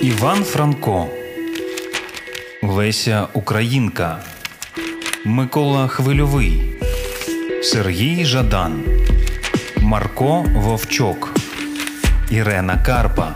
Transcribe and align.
Іван 0.00 0.44
Франко, 0.44 1.06
Леся 2.62 3.26
Українка, 3.32 4.18
Микола 5.24 5.88
Хвильовий, 5.88 6.62
Сергій 7.62 8.24
Жадан, 8.24 8.82
Марко 9.76 10.44
Вовчок, 10.56 11.34
Ірена 12.30 12.82
Карпа. 12.86 13.34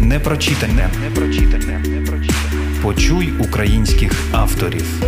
Непрочитане. 0.00 0.88
Непрочитане. 1.02 1.84
Почуй 2.82 3.32
українських 3.40 4.12
авторів. 4.32 5.02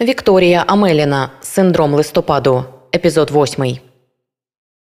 Вікторія 0.00 0.64
Амеліна. 0.66 1.30
Синдром 1.40 1.94
листопаду. 1.94 2.64
Епізод 2.94 3.30
8. 3.34 3.85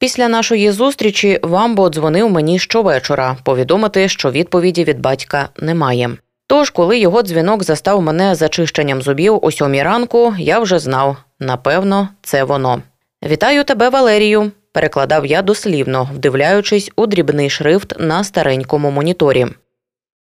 Після 0.03 0.27
нашої 0.27 0.71
зустрічі 0.71 1.39
Вамбо 1.43 1.89
дзвонив 1.89 2.29
мені 2.29 2.59
щовечора 2.59 3.37
повідомити, 3.43 4.07
що 4.07 4.31
відповіді 4.31 4.83
від 4.83 4.99
батька 4.99 5.49
немає. 5.59 6.09
Тож, 6.47 6.69
коли 6.69 6.99
його 6.99 7.21
дзвінок 7.21 7.63
застав 7.63 8.01
мене 8.01 8.35
зачищенням 8.35 9.01
зубів 9.01 9.39
о 9.41 9.51
сьомій 9.51 9.83
ранку, 9.83 10.35
я 10.37 10.59
вже 10.59 10.79
знав 10.79 11.17
напевно, 11.39 12.09
це 12.21 12.43
воно. 12.43 12.81
Вітаю 13.25 13.63
тебе, 13.63 13.89
Валерію, 13.89 14.51
перекладав 14.73 15.25
я 15.25 15.41
дослівно, 15.41 16.09
вдивляючись 16.15 16.91
у 16.95 17.07
дрібний 17.07 17.49
шрифт 17.49 17.93
на 17.99 18.23
старенькому 18.23 18.91
моніторі. 18.91 19.47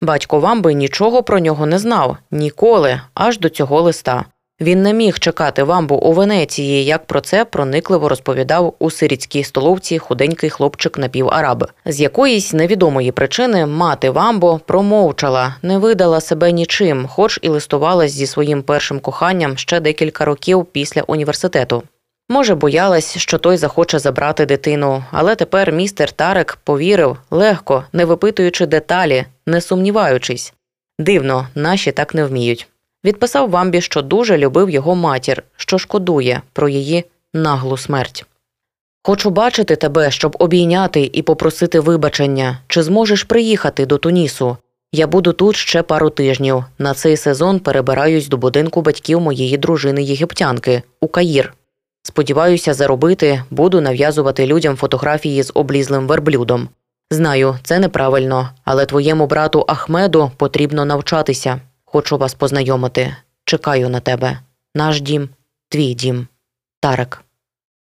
Батько 0.03 0.41
Вамби 0.41 0.75
нічого 0.75 1.23
про 1.23 1.39
нього 1.39 1.67
не 1.67 1.79
знав 1.79 2.17
ніколи, 2.31 3.01
аж 3.15 3.39
до 3.39 3.49
цього 3.49 3.83
листа. 3.83 4.25
Він 4.65 4.83
не 4.83 4.93
міг 4.93 5.19
чекати 5.19 5.63
вамбу 5.63 5.95
у 5.95 6.13
Венеції, 6.13 6.85
як 6.85 7.07
про 7.07 7.21
це 7.21 7.45
проникливо 7.45 8.09
розповідав 8.09 8.75
у 8.79 8.91
сирітській 8.91 9.45
столовці 9.45 9.99
худенький 9.99 10.51
хлопчик 10.51 10.99
напівараб. 10.99 11.67
З 11.87 12.01
якоїсь 12.01 12.53
невідомої 12.53 13.13
причини 13.13 13.67
мати 13.67 14.11
Вамбо 14.11 14.61
промовчала, 14.67 15.55
не 15.63 15.79
видала 15.79 16.21
себе 16.21 16.53
нічим, 16.53 17.07
хоч 17.07 17.39
і 17.43 17.49
листувалась 17.49 18.13
зі 18.13 18.27
своїм 18.27 18.63
першим 18.63 19.01
коханням 19.01 19.57
ще 19.57 19.81
декілька 19.81 20.25
років 20.25 20.67
після 20.73 21.03
університету. 21.03 21.83
Може, 22.29 22.55
боялась, 22.55 23.19
що 23.19 23.39
той 23.39 23.57
захоче 23.57 23.99
забрати 23.99 24.47
дитину, 24.47 25.05
але 25.11 25.35
тепер 25.35 25.73
містер 25.73 26.13
Тарек 26.13 26.59
повірив 26.65 27.17
легко, 27.31 27.85
не 27.93 28.05
випитуючи 28.05 28.67
деталі, 28.67 29.25
не 29.47 29.61
сумніваючись. 29.61 30.55
Дивно, 30.99 31.49
наші 31.55 31.93
так 31.93 32.15
не 32.15 32.25
вміють. 32.25 32.69
Відписав 33.05 33.51
Вамбі, 33.51 33.81
що 33.81 34.03
дуже 34.03 34.39
любив 34.39 34.71
його 34.71 34.95
матір, 34.95 35.43
що 35.57 35.79
шкодує 35.79 36.43
про 36.53 36.69
її 36.69 37.05
наглу 37.35 37.77
смерть. 37.77 38.25
Хочу 39.03 39.31
бачити 39.31 39.77
тебе, 39.77 40.11
щоб 40.11 40.37
обійняти 40.39 41.11
і 41.13 41.23
попросити 41.23 41.81
вибачення, 41.81 42.59
чи 42.69 42.83
зможеш 42.83 43.25
приїхати 43.25 43.87
до 43.87 43.99
Тунісу. 43.99 44.57
Я 44.93 45.07
буду 45.07 45.33
тут 45.33 45.57
ще 45.57 45.83
пару 45.83 46.11
тижнів. 46.11 46.65
На 46.79 46.95
цей 46.95 47.17
сезон 47.17 47.61
перебираюсь 47.61 48.29
до 48.29 48.37
будинку 48.37 48.83
батьків 48.83 49.21
моєї 49.21 49.57
дружини 49.57 50.03
єгиптянки 50.03 50.83
у 51.01 51.09
Каїр. 51.09 51.55
Сподіваюся, 52.03 52.75
заробити, 52.75 53.43
буду 53.51 53.81
нав'язувати 53.81 54.47
людям 54.47 54.77
фотографії 54.77 55.43
з 55.43 55.51
облізлим 55.55 56.07
верблюдом. 56.07 56.69
Знаю, 57.11 57.57
це 57.63 57.79
неправильно, 57.79 58.51
але 58.65 58.87
твоєму 58.87 59.27
брату 59.27 59.65
Ахмеду 59.69 60.31
потрібно 60.37 60.85
навчатися. 60.85 61.61
Хочу 61.95 62.19
вас 62.19 62.35
познайомити. 62.35 63.17
Чекаю 63.45 63.89
на 63.89 64.01
тебе. 64.01 64.39
Наш 64.75 65.01
дім, 65.01 65.29
твій 65.69 65.95
дім. 65.95 66.27
Тарек. 66.81 67.23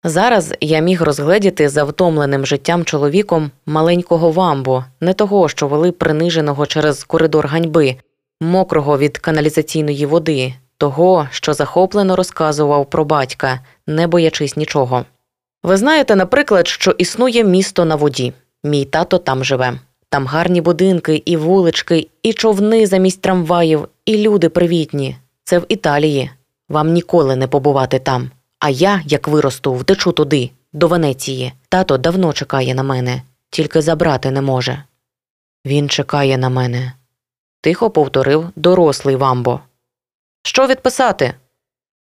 Зараз 0.04 0.54
я 0.60 0.78
міг 0.78 1.02
розгледіти 1.02 1.68
за 1.68 1.84
втомленим 1.84 2.46
життям 2.46 2.84
чоловіком 2.84 3.50
маленького 3.66 4.30
вамбо, 4.30 4.84
не 5.00 5.14
того, 5.14 5.48
що 5.48 5.68
вели 5.68 5.92
приниженого 5.92 6.66
через 6.66 7.04
коридор 7.04 7.46
ганьби, 7.46 7.96
мокрого 8.40 8.98
від 8.98 9.18
каналізаційної 9.18 10.06
води, 10.06 10.54
того, 10.76 11.28
що 11.30 11.54
захоплено 11.54 12.16
розказував 12.16 12.90
про 12.90 13.04
батька, 13.04 13.60
не 13.86 14.06
боячись 14.06 14.56
нічого. 14.56 15.04
Ви 15.62 15.76
знаєте, 15.76 16.16
наприклад, 16.16 16.68
що 16.68 16.90
існує 16.90 17.44
місто 17.44 17.84
на 17.84 17.94
воді. 17.94 18.32
Мій 18.64 18.84
тато 18.84 19.18
там 19.18 19.44
живе. 19.44 19.78
Там 20.10 20.26
гарні 20.26 20.60
будинки, 20.60 21.22
і 21.24 21.36
вулички, 21.36 22.08
і 22.22 22.32
човни 22.32 22.86
замість 22.86 23.20
трамваїв, 23.20 23.88
і 24.04 24.16
люди 24.16 24.48
привітні. 24.48 25.16
Це 25.44 25.58
в 25.58 25.64
Італії. 25.68 26.30
Вам 26.68 26.92
ніколи 26.92 27.36
не 27.36 27.46
побувати 27.46 27.98
там. 27.98 28.30
А 28.58 28.70
я, 28.70 29.02
як 29.06 29.28
виросту, 29.28 29.74
втечу 29.74 30.12
туди, 30.12 30.50
до 30.72 30.88
Венеції. 30.88 31.52
Тато 31.68 31.98
давно 31.98 32.32
чекає 32.32 32.74
на 32.74 32.82
мене, 32.82 33.22
тільки 33.50 33.82
забрати 33.82 34.30
не 34.30 34.42
може. 34.42 34.84
Він 35.66 35.88
чекає 35.88 36.38
на 36.38 36.48
мене. 36.48 36.92
Тихо 37.60 37.90
повторив 37.90 38.48
дорослий 38.56 39.16
вамбо. 39.16 39.60
Що 40.42 40.66
відписати? 40.66 41.34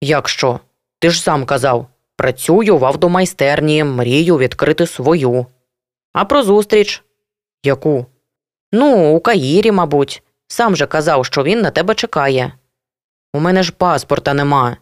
Як 0.02 0.30
що? 0.30 0.60
Ти 1.00 1.10
ж 1.10 1.22
сам 1.22 1.46
казав 1.46 1.88
працюю 2.16 2.78
в 2.78 2.86
автомайстерні, 2.86 3.84
мрію 3.84 4.38
відкрити 4.38 4.88
свою. 4.88 5.46
А 6.14 6.26
про 6.26 6.44
зустріч? 6.44 7.04
Яку? 7.64 8.06
Ну, 8.72 9.16
у 9.16 9.20
Каїрі, 9.20 9.72
мабуть. 9.72 10.24
Сам 10.48 10.76
же 10.76 10.86
казав, 10.86 11.26
що 11.26 11.44
він 11.44 11.62
на 11.62 11.72
тебе 11.72 11.96
чекає. 11.96 12.54
У 13.34 13.40
мене 13.40 13.64
ж 13.64 13.72
паспорта 13.72 14.34
нема. 14.34 14.78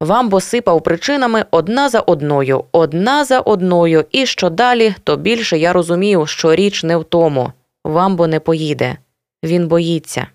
Вамбо 0.00 0.40
сипав 0.40 0.82
причинами 0.82 1.44
одна 1.50 1.88
за 1.88 2.00
одною, 2.00 2.64
одна 2.72 3.24
за 3.24 3.40
одною, 3.40 4.04
і 4.10 4.26
що 4.26 4.50
далі, 4.50 4.94
то 5.04 5.16
більше 5.16 5.58
я 5.58 5.72
розумів, 5.72 6.28
що 6.28 6.54
річ 6.54 6.82
не 6.84 6.96
в 6.96 7.04
тому. 7.04 7.52
Вамбо 7.84 8.26
не 8.26 8.40
поїде. 8.40 8.96
Він 9.44 9.68
боїться. 9.68 10.26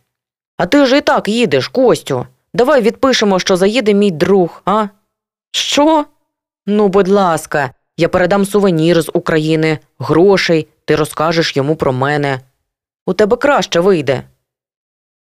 А 0.57 0.65
ти 0.65 0.85
ж 0.85 0.97
і 0.97 1.01
так 1.01 1.27
їдеш, 1.27 1.67
Костю. 1.67 2.25
Давай 2.53 2.81
відпишемо, 2.81 3.39
що 3.39 3.57
заїде 3.57 3.93
мій 3.93 4.11
друг, 4.11 4.61
а? 4.65 4.87
Що? 5.51 6.05
Ну, 6.65 6.87
будь 6.87 7.07
ласка, 7.07 7.71
я 7.97 8.09
передам 8.09 8.45
сувенір 8.45 9.01
з 9.01 9.11
України, 9.13 9.79
грошей, 9.99 10.67
ти 10.87 10.95
розкажеш 10.95 11.57
йому 11.57 11.75
про 11.75 11.93
мене. 11.93 12.39
У 13.05 13.13
тебе 13.13 13.37
краще 13.37 13.79
вийде. 13.79 14.23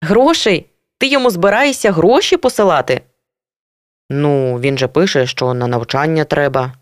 Грошей? 0.01 0.65
Ти 0.97 1.07
йому 1.07 1.29
збираєшся 1.29 1.91
гроші 1.91 2.37
посилати? 2.37 3.01
Ну, 4.09 4.59
він 4.59 4.77
же 4.77 4.87
пише, 4.87 5.27
що 5.27 5.53
на 5.53 5.67
навчання 5.67 6.23
треба. 6.23 6.73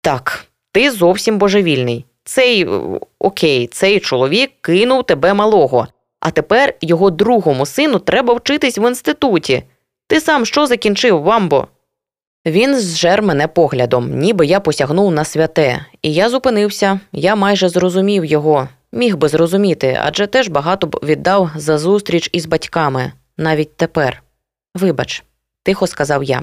Так, 0.00 0.46
ти 0.72 0.90
зовсім 0.90 1.38
божевільний. 1.38 2.04
Цей 2.24 2.68
окей, 3.18 3.66
цей 3.66 4.00
чоловік 4.00 4.52
кинув 4.60 5.06
тебе 5.06 5.34
малого, 5.34 5.88
а 6.20 6.30
тепер 6.30 6.74
його 6.80 7.10
другому 7.10 7.66
сину 7.66 7.98
треба 7.98 8.34
вчитись 8.34 8.78
в 8.78 8.88
інституті. 8.88 9.62
Ти 10.06 10.20
сам 10.20 10.46
що 10.46 10.66
закінчив, 10.66 11.22
Вамбо? 11.22 11.68
Він 12.46 12.78
зжер 12.78 13.22
мене 13.22 13.48
поглядом, 13.48 14.18
ніби 14.18 14.46
я 14.46 14.60
посягнув 14.60 15.12
на 15.12 15.24
святе, 15.24 15.86
і 16.02 16.12
я 16.12 16.28
зупинився, 16.28 17.00
я 17.12 17.36
майже 17.36 17.68
зрозумів 17.68 18.24
його, 18.24 18.68
міг 18.92 19.16
би 19.16 19.28
зрозуміти, 19.28 19.98
адже 20.02 20.26
теж 20.26 20.48
багато 20.48 20.86
б 20.86 21.00
віддав 21.02 21.50
за 21.56 21.78
зустріч 21.78 22.30
із 22.32 22.46
батьками, 22.46 23.12
навіть 23.36 23.76
тепер. 23.76 24.22
Вибач, 24.74 25.24
тихо 25.62 25.86
сказав 25.86 26.24
я. 26.24 26.42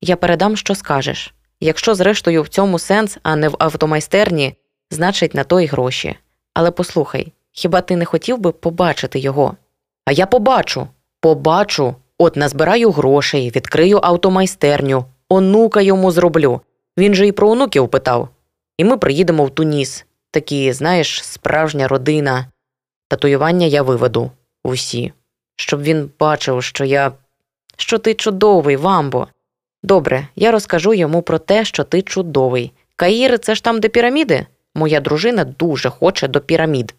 Я 0.00 0.16
передам, 0.16 0.56
що 0.56 0.74
скажеш. 0.74 1.34
Якщо, 1.60 1.94
зрештою, 1.94 2.42
в 2.42 2.48
цьому 2.48 2.78
сенс, 2.78 3.18
а 3.22 3.36
не 3.36 3.48
в 3.48 3.56
автомайстерні, 3.58 4.54
значить 4.90 5.34
на 5.34 5.44
то 5.44 5.60
й 5.60 5.66
гроші. 5.66 6.16
Але 6.54 6.70
послухай, 6.70 7.32
хіба 7.52 7.80
ти 7.80 7.96
не 7.96 8.04
хотів 8.04 8.38
би 8.38 8.52
побачити 8.52 9.18
його? 9.18 9.56
А 10.04 10.12
я 10.12 10.26
побачу, 10.26 10.88
побачу, 11.20 11.94
от 12.18 12.36
назбираю 12.36 12.90
грошей, 12.90 13.50
відкрию 13.50 14.00
автомайстерню 14.02 15.04
онука 15.30 15.80
йому 15.80 16.10
зроблю. 16.10 16.60
Він 16.98 17.14
же 17.14 17.26
і 17.26 17.32
про 17.32 17.50
онуків 17.50 17.88
питав. 17.88 18.28
І 18.78 18.84
ми 18.84 18.96
приїдемо 18.96 19.44
в 19.44 19.50
Туніс. 19.50 20.06
Такі, 20.30 20.72
знаєш, 20.72 21.24
справжня 21.24 21.88
родина. 21.88 22.46
Татуювання 23.08 23.66
я 23.66 23.82
виведу 23.82 24.30
усі, 24.64 25.12
щоб 25.56 25.82
він 25.82 26.10
бачив, 26.18 26.62
що 26.62 26.84
я. 26.84 27.12
що 27.76 27.98
ти 27.98 28.14
чудовий, 28.14 28.76
Вамбо. 28.76 29.28
Добре, 29.82 30.28
я 30.36 30.50
розкажу 30.50 30.94
йому 30.94 31.22
про 31.22 31.38
те, 31.38 31.64
що 31.64 31.84
ти 31.84 32.02
чудовий. 32.02 32.72
Каїр 32.96 33.38
це 33.38 33.54
ж 33.54 33.64
там, 33.64 33.80
де 33.80 33.88
піраміди? 33.88 34.46
Моя 34.74 35.00
дружина 35.00 35.44
дуже 35.44 35.90
хоче 35.90 36.28
до 36.28 36.40
пірамід. 36.40 36.94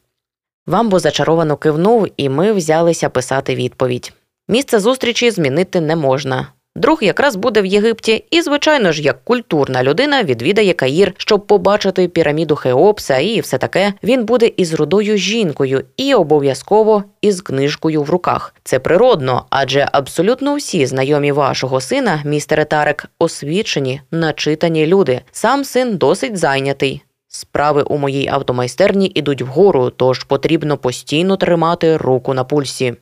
Вамбо 0.67 0.99
зачаровано 0.99 1.57
кивнув, 1.57 2.07
і 2.17 2.29
ми 2.29 2.53
взялися 2.53 3.09
писати 3.09 3.55
відповідь. 3.55 4.13
Місце 4.47 4.79
зустрічі 4.79 5.31
змінити 5.31 5.81
не 5.81 5.95
можна. 5.95 6.47
Друг 6.75 7.03
якраз 7.03 7.35
буде 7.35 7.61
в 7.61 7.65
Єгипті, 7.65 8.25
і, 8.31 8.41
звичайно 8.41 8.91
ж, 8.91 9.01
як 9.01 9.23
культурна 9.23 9.83
людина 9.83 10.23
відвідає 10.23 10.73
Каїр, 10.73 11.13
щоб 11.17 11.47
побачити 11.47 12.07
піраміду 12.07 12.55
Хеопса 12.55 13.17
і 13.17 13.39
все 13.39 13.57
таке. 13.57 13.93
Він 14.03 14.25
буде 14.25 14.51
із 14.57 14.73
рудою 14.73 15.17
жінкою 15.17 15.83
і 15.97 16.13
обов'язково 16.13 17.03
із 17.21 17.41
книжкою 17.41 18.03
в 18.03 18.09
руках. 18.09 18.55
Це 18.63 18.79
природно, 18.79 19.45
адже 19.49 19.89
абсолютно 19.91 20.55
всі 20.55 20.85
знайомі 20.85 21.31
вашого 21.31 21.81
сина, 21.81 22.21
містере 22.25 22.65
Тарек, 22.65 23.05
освічені, 23.19 24.01
начитані 24.11 24.87
люди. 24.87 25.21
Сам 25.31 25.63
син 25.63 25.97
досить 25.97 26.37
зайнятий. 26.37 27.01
Справи 27.27 27.81
у 27.81 27.97
моїй 27.97 28.27
автомайстерні 28.27 29.11
ідуть 29.15 29.41
вгору, 29.41 29.89
тож 29.89 30.23
потрібно 30.23 30.77
постійно 30.77 31.37
тримати 31.37 31.97
руку 31.97 32.33
на 32.33 32.43
пульсі. 32.43 32.93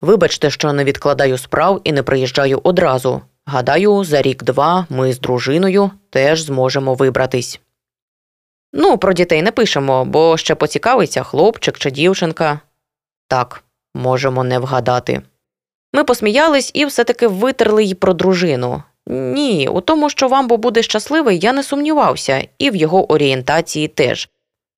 Вибачте, 0.00 0.50
що 0.50 0.72
не 0.72 0.84
відкладаю 0.84 1.38
справ 1.38 1.80
і 1.84 1.92
не 1.92 2.02
приїжджаю 2.02 2.60
одразу. 2.64 3.22
Гадаю, 3.46 4.04
за 4.04 4.22
рік-два 4.22 4.86
ми 4.90 5.12
з 5.12 5.20
дружиною 5.20 5.90
теж 6.10 6.42
зможемо 6.42 6.94
вибратись. 6.94 7.60
Ну, 8.72 8.98
про 8.98 9.12
дітей 9.12 9.42
не 9.42 9.52
пишемо, 9.52 10.04
бо 10.04 10.36
ще 10.36 10.54
поцікавиться 10.54 11.22
хлопчик 11.22 11.78
чи 11.78 11.90
дівчинка. 11.90 12.60
Так, 13.28 13.64
можемо 13.94 14.44
не 14.44 14.58
вгадати. 14.58 15.22
Ми 15.92 16.04
посміялись 16.04 16.70
і 16.74 16.84
все 16.84 17.04
таки 17.04 17.26
витерли 17.26 17.84
й 17.84 17.94
про 17.94 18.14
дружину. 18.14 18.82
Ні, 19.06 19.68
у 19.68 19.80
тому, 19.80 20.10
що 20.10 20.28
Вамбо 20.28 20.56
буде 20.56 20.82
щасливий, 20.82 21.38
я 21.38 21.52
не 21.52 21.62
сумнівався, 21.62 22.48
і 22.58 22.70
в 22.70 22.76
його 22.76 23.12
орієнтації 23.12 23.88
теж. 23.88 24.28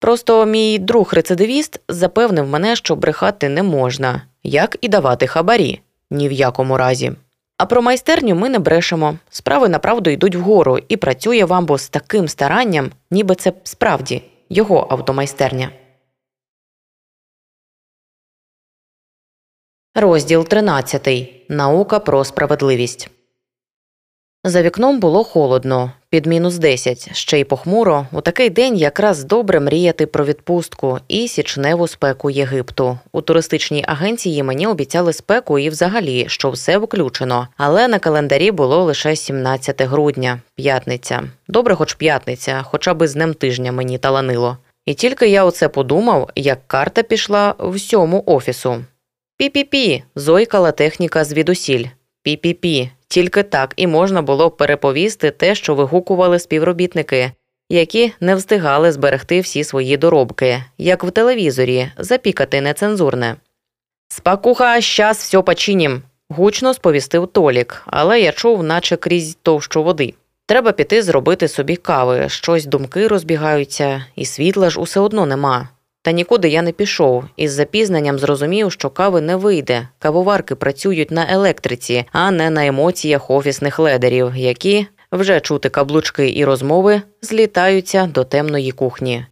Просто 0.01 0.47
мій 0.47 0.79
друг 0.79 1.11
рецидивіст 1.13 1.81
запевнив 1.89 2.47
мене, 2.47 2.77
що 2.77 2.97
брехати 2.97 3.49
не 3.49 3.63
можна, 3.63 4.23
як 4.43 4.77
і 4.81 4.89
давати 4.89 5.27
хабарі 5.27 5.81
ні 6.11 6.29
в 6.29 6.33
якому 6.33 6.77
разі. 6.77 7.13
А 7.57 7.67
про 7.67 7.83
майстерню 7.83 8.35
ми 8.35 8.49
не 8.49 8.59
брешемо. 8.59 9.19
Справи 9.31 9.69
направду 9.69 10.11
йдуть 10.11 10.35
вгору, 10.35 10.79
і 10.89 10.97
працює 10.97 11.45
Вамбо 11.45 11.79
з 11.79 11.89
таким 11.89 12.29
старанням, 12.29 12.91
ніби 13.11 13.35
це 13.35 13.53
справді 13.65 14.23
його 14.49 14.87
автомайстерня. 14.91 15.71
Розділ 19.95 20.45
13. 20.45 21.09
Наука 21.49 21.99
про 21.99 22.25
справедливість. 22.25 23.11
За 24.45 24.63
вікном 24.63 25.01
було 25.01 25.25
холодно, 25.25 25.93
під 26.11 26.27
мінус 26.27 26.59
10, 26.59 27.17
ще 27.17 27.41
й 27.41 27.45
похмуро. 27.45 28.07
У 28.13 28.21
такий 28.21 28.51
день 28.51 28.77
якраз 28.77 29.25
добре 29.25 29.61
мріяти 29.61 30.07
про 30.07 30.25
відпустку 30.25 30.99
і 31.09 31.29
січневу 31.29 31.89
спеку 31.89 32.31
Єгипту. 32.31 32.99
У 33.13 33.21
туристичній 33.21 33.85
агенції 33.87 34.43
мені 34.43 34.67
обіцяли 34.67 35.13
спеку 35.13 35.59
і 35.59 35.69
взагалі, 35.69 36.25
що 36.29 36.51
все 36.51 36.79
включено. 36.79 37.49
Але 37.57 37.89
на 37.89 37.99
календарі 37.99 38.51
було 38.51 38.85
лише 38.85 39.17
17 39.17 39.83
грудня, 39.83 40.41
п'ятниця. 40.55 41.23
Добре, 41.49 41.75
хоч 41.75 41.95
п'ятниця, 41.95 42.63
хоча 42.63 42.95
би 42.95 43.09
з 43.09 43.15
днем 43.15 43.35
тижня 43.35 43.73
мені 43.73 43.99
таланило. 43.99 44.57
І 44.87 44.95
тільки 44.95 45.29
я 45.29 45.45
оце 45.45 45.69
подумав, 45.69 46.31
як 46.35 46.59
карта 46.67 47.03
пішла 47.03 47.55
всьому 47.59 48.23
офісу. 48.27 48.85
Пі-пі-пі, 49.41 50.03
зойкала 50.15 50.73
техніка 50.73 51.25
звідусіль. 51.25 51.87
Пі-пі-пі. 52.27 52.89
Тільки 53.11 53.43
так 53.43 53.73
і 53.77 53.87
можна 53.87 54.23
було 54.23 54.51
переповісти 54.51 55.31
те, 55.31 55.55
що 55.55 55.75
вигукували 55.75 56.39
співробітники, 56.39 57.33
які 57.69 58.13
не 58.21 58.35
встигали 58.35 58.93
зберегти 58.93 59.41
всі 59.41 59.65
свої 59.65 59.97
доробки, 59.97 60.65
як 60.79 61.05
в 61.05 61.11
телевізорі, 61.11 61.91
запікати 61.99 62.61
нецензурне. 62.61 63.37
Спакуха, 64.09 64.81
щас 64.81 65.19
все 65.19 65.43
починім, 65.43 66.03
гучно 66.29 66.75
сповістив 66.75 67.27
Толік, 67.27 67.83
але 67.87 68.21
я 68.21 68.33
чув, 68.33 68.63
наче 68.63 68.97
крізь 68.97 69.39
товщу 69.43 69.83
води. 69.83 70.15
Треба 70.47 70.73
піти 70.73 71.03
зробити 71.03 71.49
собі 71.49 71.77
кави, 71.77 72.29
щось 72.29 72.67
думки 72.67 73.09
розбігаються, 73.09 74.05
і 74.17 74.25
світла 74.25 74.71
ж 74.71 74.81
усе 74.81 75.01
одно 75.01 75.27
нема. 75.27 75.69
Та 76.03 76.13
нікуди 76.13 76.49
я 76.49 76.63
не 76.63 76.73
пішов, 76.73 77.25
із 77.37 77.53
запізненням 77.53 78.19
зрозумів, 78.19 78.73
що 78.73 78.91
кави 78.91 79.21
не 79.21 79.37
вийде. 79.37 79.89
Кавоварки 79.99 80.55
працюють 80.55 81.11
на 81.11 81.33
електриці, 81.33 82.05
а 82.13 82.31
не 82.31 82.51
на 82.51 82.67
емоціях 82.67 83.31
офісних 83.31 83.79
ледерів, 83.79 84.37
які 84.37 84.87
вже 85.13 85.41
чути 85.41 85.69
каблучки 85.69 86.33
і 86.37 86.45
розмови 86.45 87.03
злітаються 87.23 88.07
до 88.07 88.25
темної 88.25 88.73
кухні. 88.73 89.27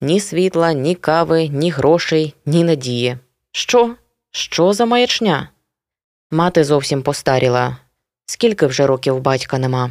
Ні 0.00 0.20
світла, 0.20 0.72
ні 0.72 0.94
кави, 0.94 1.48
ні 1.48 1.70
грошей, 1.70 2.34
ні 2.46 2.64
надії. 2.64 3.18
Що? 3.52 3.94
Що 4.30 4.72
за 4.72 4.86
маячня? 4.86 5.48
Мати 6.30 6.64
зовсім 6.64 7.02
постаріла. 7.02 7.76
Скільки 8.26 8.66
вже 8.66 8.86
років 8.86 9.20
батька 9.20 9.58
нема. 9.58 9.90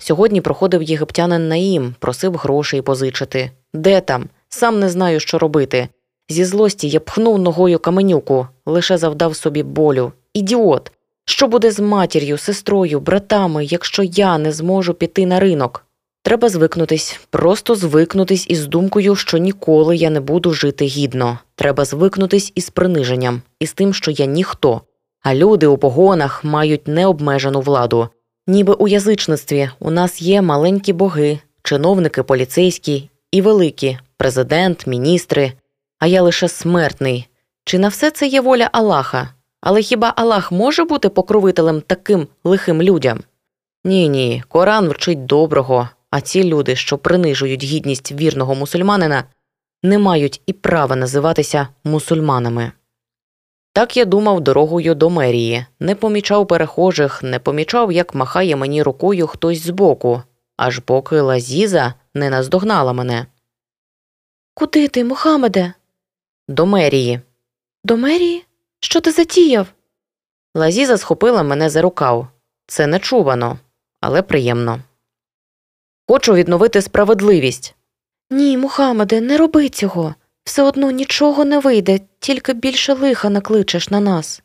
Сьогодні 0.00 0.40
проходив 0.40 0.82
єгиптянин 0.82 1.48
Наїм, 1.48 1.94
просив 1.98 2.36
грошей 2.36 2.82
позичити. 2.82 3.50
Де 3.74 4.00
там? 4.00 4.28
Сам 4.48 4.80
не 4.80 4.88
знаю, 4.88 5.20
що 5.20 5.38
робити. 5.38 5.88
Зі 6.28 6.44
злості 6.44 6.88
я 6.88 7.00
пхнув 7.00 7.38
ногою 7.38 7.78
каменюку, 7.78 8.46
лише 8.66 8.98
завдав 8.98 9.36
собі 9.36 9.62
болю. 9.62 10.12
Ідіот! 10.34 10.92
Що 11.24 11.48
буде 11.48 11.70
з 11.70 11.80
матір'ю, 11.80 12.38
сестрою, 12.38 13.00
братами, 13.00 13.64
якщо 13.64 14.02
я 14.02 14.38
не 14.38 14.52
зможу 14.52 14.94
піти 14.94 15.26
на 15.26 15.40
ринок? 15.40 15.84
Треба 16.22 16.48
звикнутись, 16.48 17.20
просто 17.30 17.74
звикнутись 17.74 18.46
із 18.50 18.66
думкою, 18.66 19.16
що 19.16 19.38
ніколи 19.38 19.96
я 19.96 20.10
не 20.10 20.20
буду 20.20 20.52
жити 20.52 20.84
гідно. 20.84 21.38
Треба 21.54 21.84
звикнутись 21.84 22.52
із 22.54 22.70
приниженням, 22.70 23.42
із 23.60 23.72
тим, 23.72 23.94
що 23.94 24.10
я 24.10 24.26
ніхто. 24.26 24.80
А 25.22 25.34
люди 25.34 25.66
у 25.66 25.78
погонах 25.78 26.44
мають 26.44 26.88
необмежену 26.88 27.60
владу. 27.60 28.08
Ніби 28.46 28.72
у 28.72 28.88
язичництві 28.88 29.70
у 29.80 29.90
нас 29.90 30.22
є 30.22 30.42
маленькі 30.42 30.92
боги, 30.92 31.38
чиновники 31.62 32.22
поліцейські 32.22 33.10
і 33.32 33.42
великі, 33.42 33.98
президент, 34.18 34.86
міністри, 34.86 35.52
а 35.98 36.06
я 36.06 36.22
лише 36.22 36.48
смертний. 36.48 37.28
Чи 37.64 37.78
на 37.78 37.88
все 37.88 38.10
це 38.10 38.26
є 38.26 38.40
воля 38.40 38.70
Аллаха? 38.72 39.28
Але 39.60 39.82
хіба 39.82 40.12
Аллах 40.16 40.52
може 40.52 40.84
бути 40.84 41.08
покровителем 41.08 41.80
таким 41.80 42.28
лихим 42.44 42.82
людям? 42.82 43.20
Ні, 43.84 44.08
ні, 44.08 44.42
Коран 44.48 44.88
вчить 44.88 45.26
доброго, 45.26 45.88
а 46.10 46.20
ці 46.20 46.44
люди, 46.44 46.76
що 46.76 46.98
принижують 46.98 47.64
гідність 47.64 48.12
вірного 48.12 48.54
мусульманина, 48.54 49.24
не 49.82 49.98
мають 49.98 50.42
і 50.46 50.52
права 50.52 50.96
називатися 50.96 51.68
мусульманами. 51.84 52.72
Так 53.72 53.96
я 53.96 54.04
думав 54.04 54.40
дорогою 54.40 54.94
до 54.94 55.10
мерії, 55.10 55.66
не 55.80 55.94
помічав 55.94 56.46
перехожих, 56.46 57.22
не 57.22 57.38
помічав, 57.38 57.92
як 57.92 58.14
махає 58.14 58.56
мені 58.56 58.82
рукою 58.82 59.26
хтось 59.26 59.62
збоку, 59.62 60.22
аж 60.56 60.78
поки 60.78 61.20
Лазіза 61.20 61.94
не 62.14 62.30
наздогнала 62.30 62.92
мене. 62.92 63.26
Куди 64.58 64.88
ти, 64.88 65.04
Мухаммеде? 65.04 65.72
До 66.48 66.66
мерії. 66.66 67.20
До 67.84 67.96
мерії? 67.96 68.44
Що 68.80 69.00
ти 69.00 69.12
затіяв? 69.12 69.66
Лазіза 70.54 70.98
схопила 70.98 71.42
мене 71.42 71.70
за 71.70 71.82
рукав. 71.82 72.28
Це 72.66 72.86
нечувано, 72.86 73.58
але 74.00 74.22
приємно. 74.22 74.80
Хочу 76.08 76.34
відновити 76.34 76.82
справедливість. 76.82 77.74
Ні, 78.30 78.58
Мухаммеде, 78.58 79.20
не 79.20 79.36
роби 79.36 79.68
цього. 79.68 80.14
Все 80.44 80.62
одно 80.62 80.90
нічого 80.90 81.44
не 81.44 81.58
вийде, 81.58 82.00
тільки 82.18 82.52
більше 82.52 82.92
лиха 82.92 83.30
накличеш 83.30 83.90
на 83.90 84.00
нас. 84.00 84.42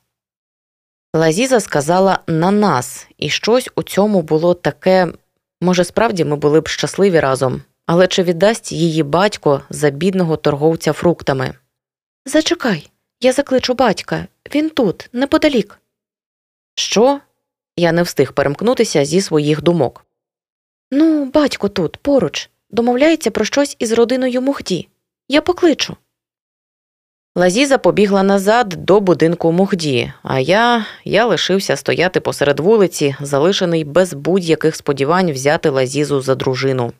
Лазіза 1.15 1.59
сказала 1.59 2.19
на 2.27 2.51
нас, 2.51 3.07
і 3.17 3.29
щось 3.29 3.69
у 3.75 3.83
цьому 3.83 4.21
було 4.21 4.53
таке. 4.53 5.13
Може, 5.61 5.83
справді 5.83 6.25
ми 6.25 6.35
були 6.35 6.61
б 6.61 6.67
щасливі 6.67 7.19
разом, 7.19 7.61
але 7.85 8.07
чи 8.07 8.23
віддасть 8.23 8.71
її 8.71 9.03
батько 9.03 9.61
за 9.69 9.89
бідного 9.89 10.37
торговця 10.37 10.93
фруктами? 10.93 11.53
Зачекай, 12.25 12.89
я 13.21 13.33
закличу 13.33 13.73
батька. 13.73 14.27
Він 14.55 14.69
тут, 14.69 15.09
неподалік. 15.13 15.79
Що? 16.75 17.19
Я 17.77 17.91
не 17.91 18.03
встиг 18.03 18.33
перемкнутися 18.33 19.05
зі 19.05 19.21
своїх 19.21 19.61
думок. 19.61 20.05
Ну, 20.91 21.25
батько 21.25 21.69
тут, 21.69 21.97
поруч, 21.97 22.49
домовляється 22.69 23.31
про 23.31 23.45
щось 23.45 23.75
із 23.79 23.91
родиною 23.91 24.41
Мухді. 24.41 24.87
Я 25.29 25.41
покличу. 25.41 25.97
Лазіза 27.35 27.77
побігла 27.77 28.23
назад 28.23 28.67
до 28.69 28.99
будинку 28.99 29.51
Мухді, 29.51 30.13
а 30.23 30.39
я 30.39 30.85
я 31.03 31.25
лишився 31.25 31.75
стояти 31.75 32.19
посеред 32.19 32.59
вулиці, 32.59 33.15
залишений 33.21 33.83
без 33.83 34.13
будь-яких 34.13 34.75
сподівань 34.75 35.31
взяти 35.31 35.69
Лазізу 35.69 36.21
за 36.21 36.35
дружину. 36.35 36.93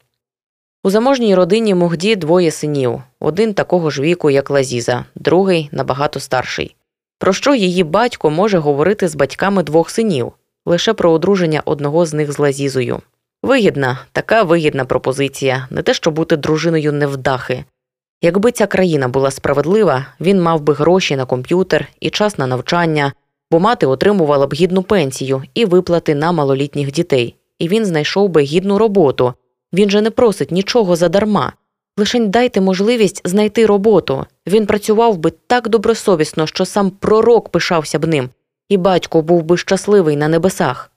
У 0.85 0.89
заможній 0.89 1.35
родині 1.35 1.75
Мухді 1.75 2.15
двоє 2.15 2.51
синів 2.51 3.01
один 3.19 3.53
такого 3.53 3.89
ж 3.89 4.01
віку, 4.01 4.29
як 4.29 4.49
Лазіза, 4.49 5.05
другий 5.15 5.69
набагато 5.71 6.19
старший. 6.19 6.75
Про 7.19 7.33
що 7.33 7.55
її 7.55 7.83
батько 7.83 8.29
може 8.29 8.57
говорити 8.57 9.07
з 9.07 9.15
батьками 9.15 9.63
двох 9.63 9.89
синів, 9.89 10.31
лише 10.65 10.93
про 10.93 11.11
одруження 11.11 11.61
одного 11.65 12.05
з 12.05 12.13
них 12.13 12.31
з 12.31 12.39
Лазізою. 12.39 12.99
Вигідна, 13.43 13.99
така 14.11 14.43
вигідна 14.43 14.85
пропозиція, 14.85 15.67
не 15.69 15.81
те, 15.81 15.93
що 15.93 16.11
бути 16.11 16.37
дружиною 16.37 16.93
невдахи. 16.93 17.65
Якби 18.21 18.51
ця 18.51 18.67
країна 18.67 19.07
була 19.07 19.31
справедлива, 19.31 20.05
він 20.19 20.41
мав 20.41 20.61
би 20.61 20.73
гроші 20.73 21.15
на 21.15 21.25
комп'ютер 21.25 21.87
і 21.99 22.09
час 22.09 22.37
на 22.37 22.47
навчання, 22.47 23.13
бо 23.51 23.59
мати 23.59 23.85
отримувала 23.85 24.47
б 24.47 24.53
гідну 24.53 24.83
пенсію 24.83 25.43
і 25.53 25.65
виплати 25.65 26.15
на 26.15 26.31
малолітніх 26.31 26.91
дітей, 26.91 27.35
і 27.59 27.67
він 27.67 27.85
знайшов 27.85 28.29
би 28.29 28.41
гідну 28.41 28.77
роботу. 28.77 29.33
Він 29.73 29.89
же 29.89 30.01
не 30.01 30.11
просить 30.11 30.51
нічого 30.51 30.95
задарма. 30.95 31.53
Лишень 31.97 32.29
дайте 32.29 32.61
можливість 32.61 33.21
знайти 33.25 33.65
роботу. 33.65 34.25
Він 34.47 34.65
працював 34.65 35.17
би 35.17 35.33
так 35.47 35.69
добросовісно, 35.69 36.47
що 36.47 36.65
сам 36.65 36.91
пророк 36.91 37.49
пишався 37.49 37.99
б 37.99 38.05
ним, 38.07 38.29
і 38.69 38.77
батько 38.77 39.21
був 39.21 39.43
би 39.43 39.57
щасливий 39.57 40.15
на 40.15 40.27
небесах. 40.27 40.91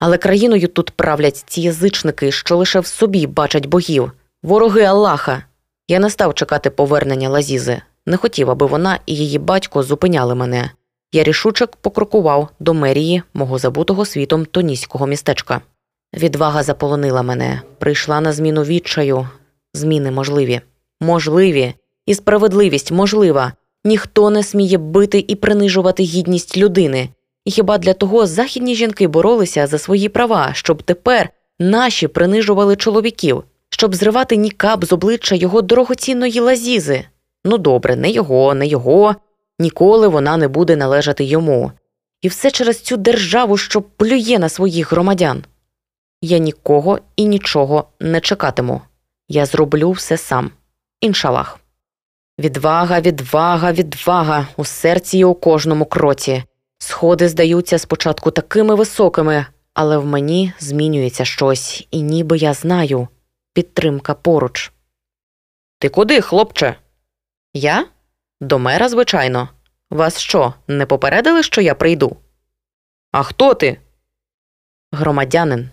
Але 0.00 0.18
країною 0.18 0.68
тут 0.68 0.90
правлять 0.90 1.44
ці 1.46 1.60
язичники, 1.60 2.32
що 2.32 2.56
лише 2.56 2.80
в 2.80 2.86
собі 2.86 3.26
бачать 3.26 3.66
богів, 3.66 4.12
вороги 4.42 4.82
Аллаха. 4.82 5.44
Я 5.88 5.98
не 5.98 6.10
став 6.10 6.34
чекати 6.34 6.70
повернення 6.70 7.28
Лазізи, 7.28 7.82
не 8.06 8.16
хотів, 8.16 8.50
аби 8.50 8.66
вона 8.66 8.98
і 9.06 9.16
її 9.16 9.38
батько 9.38 9.82
зупиняли 9.82 10.34
мене. 10.34 10.70
Я 11.12 11.22
рішуче 11.22 11.66
покрокував 11.80 12.48
до 12.60 12.74
мерії 12.74 13.22
мого 13.34 13.58
забутого 13.58 14.04
світом 14.04 14.44
тоніського 14.44 15.06
містечка. 15.06 15.60
Відвага 16.14 16.62
заполонила 16.62 17.22
мене, 17.22 17.62
прийшла 17.78 18.20
на 18.20 18.32
зміну 18.32 18.62
відчаю. 18.62 19.28
Зміни 19.74 20.10
можливі, 20.10 20.60
можливі, 21.00 21.74
і 22.06 22.14
справедливість 22.14 22.92
можлива. 22.92 23.52
Ніхто 23.84 24.30
не 24.30 24.42
сміє 24.42 24.78
бити 24.78 25.24
і 25.28 25.34
принижувати 25.34 26.02
гідність 26.02 26.56
людини. 26.56 27.08
І 27.44 27.50
хіба 27.50 27.78
для 27.78 27.94
того 27.94 28.26
західні 28.26 28.74
жінки 28.74 29.08
боролися 29.08 29.66
за 29.66 29.78
свої 29.78 30.08
права, 30.08 30.50
щоб 30.54 30.82
тепер 30.82 31.28
наші 31.58 32.08
принижували 32.08 32.76
чоловіків, 32.76 33.44
щоб 33.70 33.94
зривати 33.94 34.36
нікап 34.36 34.84
з 34.84 34.92
обличчя 34.92 35.34
його 35.34 35.62
дорогоцінної 35.62 36.40
лазізи? 36.40 37.04
Ну 37.44 37.58
добре, 37.58 37.96
не 37.96 38.10
його, 38.10 38.54
не 38.54 38.66
його, 38.66 39.16
ніколи 39.58 40.08
вона 40.08 40.36
не 40.36 40.48
буде 40.48 40.76
належати 40.76 41.24
йому. 41.24 41.72
І 42.22 42.28
все 42.28 42.50
через 42.50 42.80
цю 42.80 42.96
державу, 42.96 43.56
що 43.56 43.82
плює 43.82 44.38
на 44.38 44.48
своїх 44.48 44.92
громадян. 44.92 45.44
Я 46.22 46.38
нікого 46.38 46.98
і 47.16 47.24
нічого 47.24 47.88
не 48.00 48.20
чекатиму. 48.20 48.80
Я 49.28 49.46
зроблю 49.46 49.90
все 49.90 50.16
сам. 50.16 50.50
Іншалах. 51.00 51.60
Відвага, 52.38 53.00
відвага, 53.00 53.72
відвага 53.72 54.48
у 54.56 54.64
серці 54.64 55.18
і 55.18 55.24
у 55.24 55.34
кожному 55.34 55.84
кроці. 55.84 56.44
Сходи 56.78 57.28
здаються 57.28 57.78
спочатку 57.78 58.30
такими 58.30 58.74
високими, 58.74 59.46
але 59.74 59.98
в 59.98 60.06
мені 60.06 60.52
змінюється 60.58 61.24
щось, 61.24 61.86
і 61.90 62.02
ніби 62.02 62.38
я 62.38 62.54
знаю 62.54 63.08
підтримка 63.52 64.14
поруч. 64.14 64.72
Ти 65.78 65.88
куди, 65.88 66.20
хлопче? 66.20 66.76
Я? 67.54 67.86
До 68.40 68.58
мера, 68.58 68.88
звичайно. 68.88 69.48
Вас 69.90 70.18
що, 70.18 70.54
не 70.68 70.86
попередили, 70.86 71.42
що 71.42 71.60
я 71.60 71.74
прийду? 71.74 72.16
А 73.12 73.22
хто 73.22 73.54
ти? 73.54 73.80
Громадянин. 74.92 75.70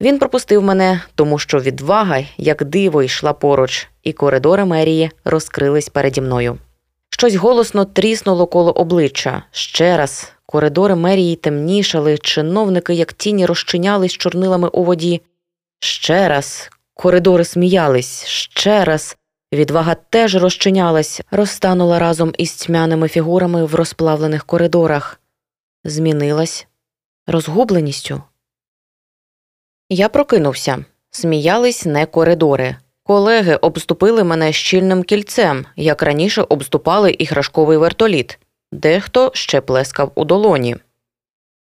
Він 0.00 0.18
пропустив 0.18 0.62
мене, 0.62 1.00
тому 1.14 1.38
що 1.38 1.60
відвага, 1.60 2.24
як 2.36 2.64
диво, 2.64 3.02
йшла 3.02 3.32
поруч, 3.32 3.88
і 4.02 4.12
коридори 4.12 4.64
мерії 4.64 5.10
розкрились 5.24 5.88
переді 5.88 6.20
мною. 6.20 6.58
Щось 7.10 7.34
голосно 7.34 7.84
тріснуло 7.84 8.46
коло 8.46 8.72
обличчя. 8.72 9.42
Ще 9.50 9.96
раз 9.96 10.32
коридори 10.46 10.94
мерії 10.94 11.36
темнішали, 11.36 12.18
чиновники, 12.18 12.94
як 12.94 13.12
тіні, 13.12 13.46
розчинялись 13.46 14.12
чорнилами 14.12 14.68
у 14.68 14.84
воді. 14.84 15.22
Ще 15.80 16.28
раз 16.28 16.70
коридори 16.94 17.44
сміялись, 17.44 18.24
ще 18.26 18.84
раз 18.84 19.16
відвага 19.52 19.96
теж 20.10 20.36
розчинялась, 20.36 21.20
розтанула 21.30 21.98
разом 21.98 22.32
із 22.38 22.54
тьмяними 22.54 23.08
фігурами 23.08 23.64
в 23.64 23.74
розплавлених 23.74 24.44
коридорах, 24.44 25.20
змінилась 25.84 26.66
розгубленістю. 27.26 28.22
Я 29.90 30.08
прокинувся. 30.08 30.84
Сміялись 31.10 31.86
не 31.86 32.06
коридори. 32.06 32.76
Колеги 33.02 33.54
обступили 33.54 34.24
мене 34.24 34.52
щільним 34.52 35.02
кільцем, 35.02 35.66
як 35.76 36.02
раніше 36.02 36.42
обступали 36.42 37.10
іграшковий 37.10 37.78
вертоліт, 37.78 38.38
дехто 38.72 39.30
ще 39.34 39.60
плескав 39.60 40.12
у 40.14 40.24
долоні. 40.24 40.76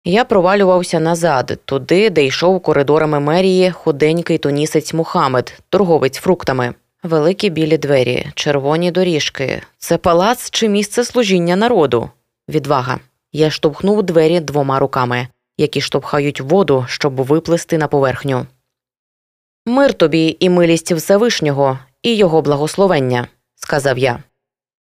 Я 0.04 0.24
провалювався 0.24 1.00
назад, 1.00 1.58
туди, 1.64 2.10
де 2.10 2.24
йшов 2.24 2.60
коридорами 2.60 3.20
мерії 3.20 3.70
худенький 3.70 4.38
тунісець 4.38 4.94
Мухамед, 4.94 5.62
торговець 5.68 6.18
фруктами, 6.18 6.74
великі 7.02 7.50
білі 7.50 7.78
двері, 7.78 8.26
червоні 8.34 8.90
доріжки. 8.90 9.62
Це 9.78 9.98
палац 9.98 10.50
чи 10.50 10.68
місце 10.68 11.04
служіння 11.04 11.56
народу. 11.56 12.10
Відвага. 12.48 12.98
Я 13.32 13.50
штовхнув 13.50 14.02
двері 14.02 14.40
двома 14.40 14.78
руками 14.78 15.28
які 15.58 15.80
штовхають 15.80 16.40
воду, 16.40 16.84
щоб 16.88 17.14
виплисти 17.14 17.78
на 17.78 17.88
поверхню. 17.88 18.46
Мир 19.66 19.94
тобі 19.94 20.36
і 20.40 20.50
милість 20.50 20.92
Всевишнього, 20.92 21.78
і 22.02 22.16
його 22.16 22.42
благословення, 22.42 23.28
сказав 23.54 23.98
я. 23.98 24.22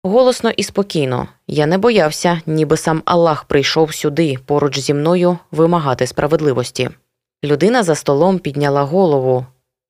Голосно 0.05 0.51
і 0.51 0.63
спокійно, 0.63 1.29
я 1.47 1.67
не 1.67 1.79
боявся, 1.79 2.41
ніби 2.47 2.77
сам 2.77 3.03
Аллах 3.05 3.45
прийшов 3.45 3.95
сюди 3.95 4.39
поруч 4.47 4.79
зі 4.79 4.95
мною 4.95 5.39
вимагати 5.51 6.07
справедливості. 6.07 6.91
Людина 7.45 7.83
за 7.83 7.95
столом 7.95 8.39
підняла 8.39 8.83
голову 8.83 9.47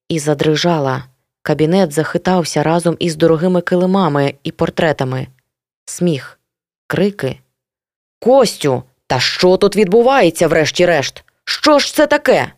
і 0.09 0.19
задрижала. 0.19 1.03
Кабінет 1.41 1.91
захитався 1.91 2.63
разом 2.63 2.95
із 2.99 3.15
дорогими 3.15 3.61
килимами 3.61 4.33
і 4.43 4.51
портретами. 4.51 5.27
Сміх, 5.85 6.39
крики. 6.87 7.39
Костю, 8.19 8.83
та 9.13 9.19
що 9.19 9.57
тут 9.57 9.75
відбувається, 9.75 10.47
врешті-решт? 10.47 11.23
Що 11.45 11.79
ж 11.79 11.93
це 11.93 12.07
таке? 12.07 12.51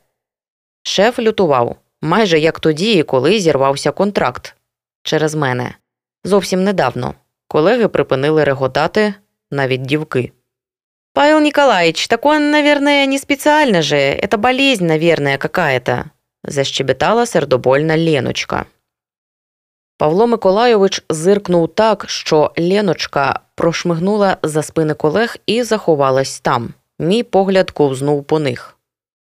Шеф 0.84 1.20
лютував 1.20 1.76
майже 2.02 2.40
як 2.40 2.60
тоді, 2.60 3.04
коли 3.04 3.40
зірвався 3.40 3.92
контракт 3.92 4.56
через 5.04 5.36
мене. 5.36 5.76
Зовсім 6.24 6.64
недавно. 6.64 7.14
Колеги 7.48 7.88
припинили 7.88 8.44
реготати 8.44 9.14
навіть 9.52 9.82
дівки. 9.82 10.32
Павел 11.14 11.42
Николаевич, 11.42 12.08
так 12.08 12.26
он, 12.26 12.52
наверное, 12.52 13.06
не 13.06 13.20
специально 13.20 13.82
же, 13.82 13.98
это 13.98 14.38
болезнь, 14.38 14.86
наверное, 14.86 15.38
какая-то, 15.38 16.06
защебетала 16.44 17.26
сердобольна 17.26 17.98
Леночка. 17.98 18.66
Павло 20.06 20.28
Миколайович 20.28 21.04
зиркнув 21.10 21.68
так, 21.68 22.06
що 22.08 22.52
Леночка 22.58 23.40
прошмигнула 23.56 24.38
за 24.44 24.64
спини 24.64 24.94
колег 24.94 25.38
і 25.46 25.64
заховалась 25.64 26.40
там. 26.40 26.74
Мій 27.00 27.24
погляд 27.24 27.72
ковзнув 27.72 28.24
по 28.24 28.40
них. 28.40 28.78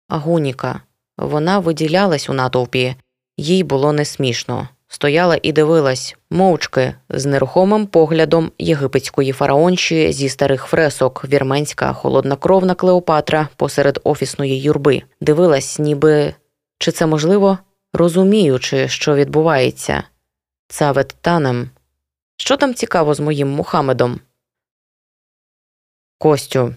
Агуніка. 0.09 0.81
Вона 1.17 1.59
виділялась 1.59 2.29
у 2.29 2.33
натовпі, 2.33 2.95
їй 3.37 3.63
було 3.63 3.93
не 3.93 4.05
смішно. 4.05 4.67
Стояла 4.87 5.37
і 5.41 5.51
дивилась, 5.51 6.15
мовчки, 6.31 6.93
з 7.09 7.25
нерухомим 7.25 7.87
поглядом 7.87 8.51
єгипетської 8.59 9.31
фараонші 9.31 10.11
зі 10.11 10.29
старих 10.29 10.65
фресок, 10.65 11.25
вірменська 11.29 11.93
холоднокровна 11.93 12.75
Клеопатра 12.75 13.47
посеред 13.55 13.99
офісної 14.03 14.61
юрби. 14.61 15.01
Дивилась, 15.21 15.79
ніби 15.79 16.33
чи 16.77 16.91
це 16.91 17.05
можливо, 17.05 17.57
розуміючи, 17.93 18.87
що 18.87 19.15
відбувається. 19.15 20.03
Цавет 20.71 21.15
танем. 21.21 21.69
Що 22.37 22.57
там 22.57 22.73
цікаво 22.73 23.13
з 23.13 23.19
моїм 23.19 23.49
Мухамедом? 23.49 24.19
Костю. 26.17 26.75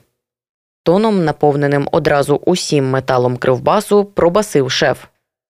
Тоном, 0.83 1.25
наповненим 1.25 1.89
одразу 1.93 2.37
усім 2.37 2.91
металом 2.91 3.37
кривбасу, 3.37 4.05
пробасив 4.05 4.71
шеф. 4.71 5.05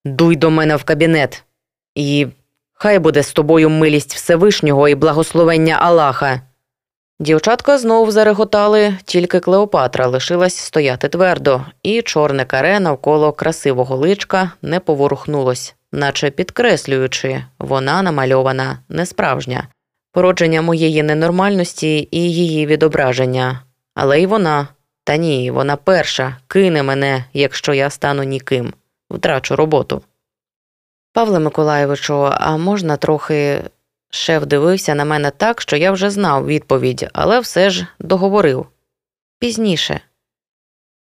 Дуй 0.04 0.36
до 0.36 0.50
мене 0.50 0.76
в 0.76 0.84
кабінет. 0.84 1.44
І 1.94 2.26
хай 2.72 2.98
буде 2.98 3.22
з 3.22 3.32
тобою 3.32 3.70
милість 3.70 4.14
Всевишнього 4.14 4.88
і 4.88 4.94
благословення 4.94 5.76
Аллаха. 5.76 6.40
Дівчатка 7.20 7.78
знов 7.78 8.10
зареготали, 8.10 8.98
тільки 9.04 9.40
Клеопатра 9.40 10.06
лишилась 10.06 10.56
стояти 10.56 11.08
твердо, 11.08 11.60
і 11.82 12.02
чорне 12.02 12.44
каре 12.44 12.80
навколо 12.80 13.32
красивого 13.32 13.96
личка 13.96 14.50
не 14.62 14.80
поворухнулось, 14.80 15.74
наче 15.92 16.30
підкреслюючи, 16.30 17.44
вона 17.58 18.02
намальована 18.02 18.78
несправжня, 18.88 19.68
породження 20.12 20.62
моєї 20.62 21.02
ненормальності 21.02 22.08
і 22.10 22.32
її 22.32 22.66
відображення. 22.66 23.60
Але 23.94 24.20
й 24.20 24.26
вона, 24.26 24.68
та 25.04 25.16
ні, 25.16 25.50
вона 25.50 25.76
перша 25.76 26.36
кине 26.46 26.82
мене, 26.82 27.24
якщо 27.32 27.74
я 27.74 27.90
стану 27.90 28.22
ніким, 28.22 28.72
втрачу 29.10 29.56
роботу. 29.56 30.02
Павле 31.12 31.38
Миколаєвичу, 31.38 32.28
а 32.30 32.56
можна 32.56 32.96
трохи. 32.96 33.62
Шеф 34.14 34.46
дивився 34.46 34.94
на 34.94 35.04
мене 35.04 35.30
так, 35.30 35.60
що 35.60 35.76
я 35.76 35.92
вже 35.92 36.10
знав 36.10 36.46
відповідь, 36.46 37.08
але 37.12 37.40
все 37.40 37.70
ж 37.70 37.86
договорив 37.98 38.66
пізніше. 39.38 40.00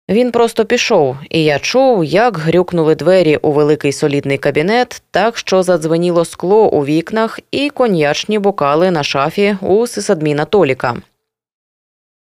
Він 0.09 0.33
просто 0.33 0.65
пішов, 0.65 1.17
і 1.31 1.45
я 1.45 1.59
чув, 1.59 2.05
як 2.05 2.39
грюкнули 2.39 2.95
двері 2.95 3.37
у 3.37 3.53
великий 3.53 3.93
солідний 3.93 4.39
кабінет, 4.39 5.03
так 5.11 5.39
що 5.39 5.63
задзвеніло 5.63 6.25
скло 6.25 6.71
у 6.71 6.85
вікнах 6.85 7.41
і 7.51 7.71
коньячні 7.71 8.39
бокали 8.39 8.91
на 8.91 9.03
шафі 9.03 9.59
у 9.61 9.87
сисадміна 9.87 10.45
Толіка. 10.45 10.97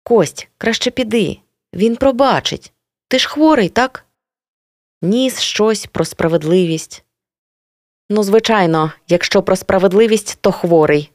Кость, 0.04 0.48
краще 0.58 0.92
піди. 0.92 1.38
він 1.74 1.96
пробачить. 1.96 2.74
Ти 3.08 3.20
ж 3.20 3.30
хворий, 3.30 3.70
так? 3.70 4.06
Ніс 5.02 5.40
щось 5.40 5.86
про 5.86 6.06
справедливість. 6.06 7.04
Ну, 8.10 8.24
звичайно, 8.24 8.92
якщо 9.08 9.44
про 9.44 9.56
справедливість, 9.56 10.38
то 10.42 10.52
хворий, 10.52 11.12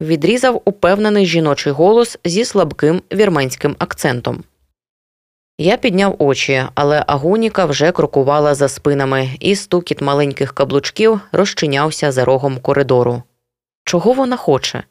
відрізав 0.00 0.62
упевнений 0.64 1.26
жіночий 1.26 1.72
голос 1.72 2.18
зі 2.24 2.44
слабким 2.44 3.02
вірменським 3.12 3.76
акцентом. 3.78 4.44
Я 5.58 5.76
підняв 5.76 6.16
очі, 6.18 6.64
але 6.74 7.04
агуніка 7.06 7.64
вже 7.64 7.92
крокувала 7.92 8.54
за 8.54 8.68
спинами, 8.68 9.30
і 9.40 9.56
стукіт 9.56 10.00
маленьких 10.00 10.52
каблучків 10.54 11.20
розчинявся 11.32 12.12
за 12.12 12.24
рогом 12.24 12.60
коридору. 12.60 13.22
Чого 13.84 14.12
вона 14.12 14.36
хоче? 14.36 14.84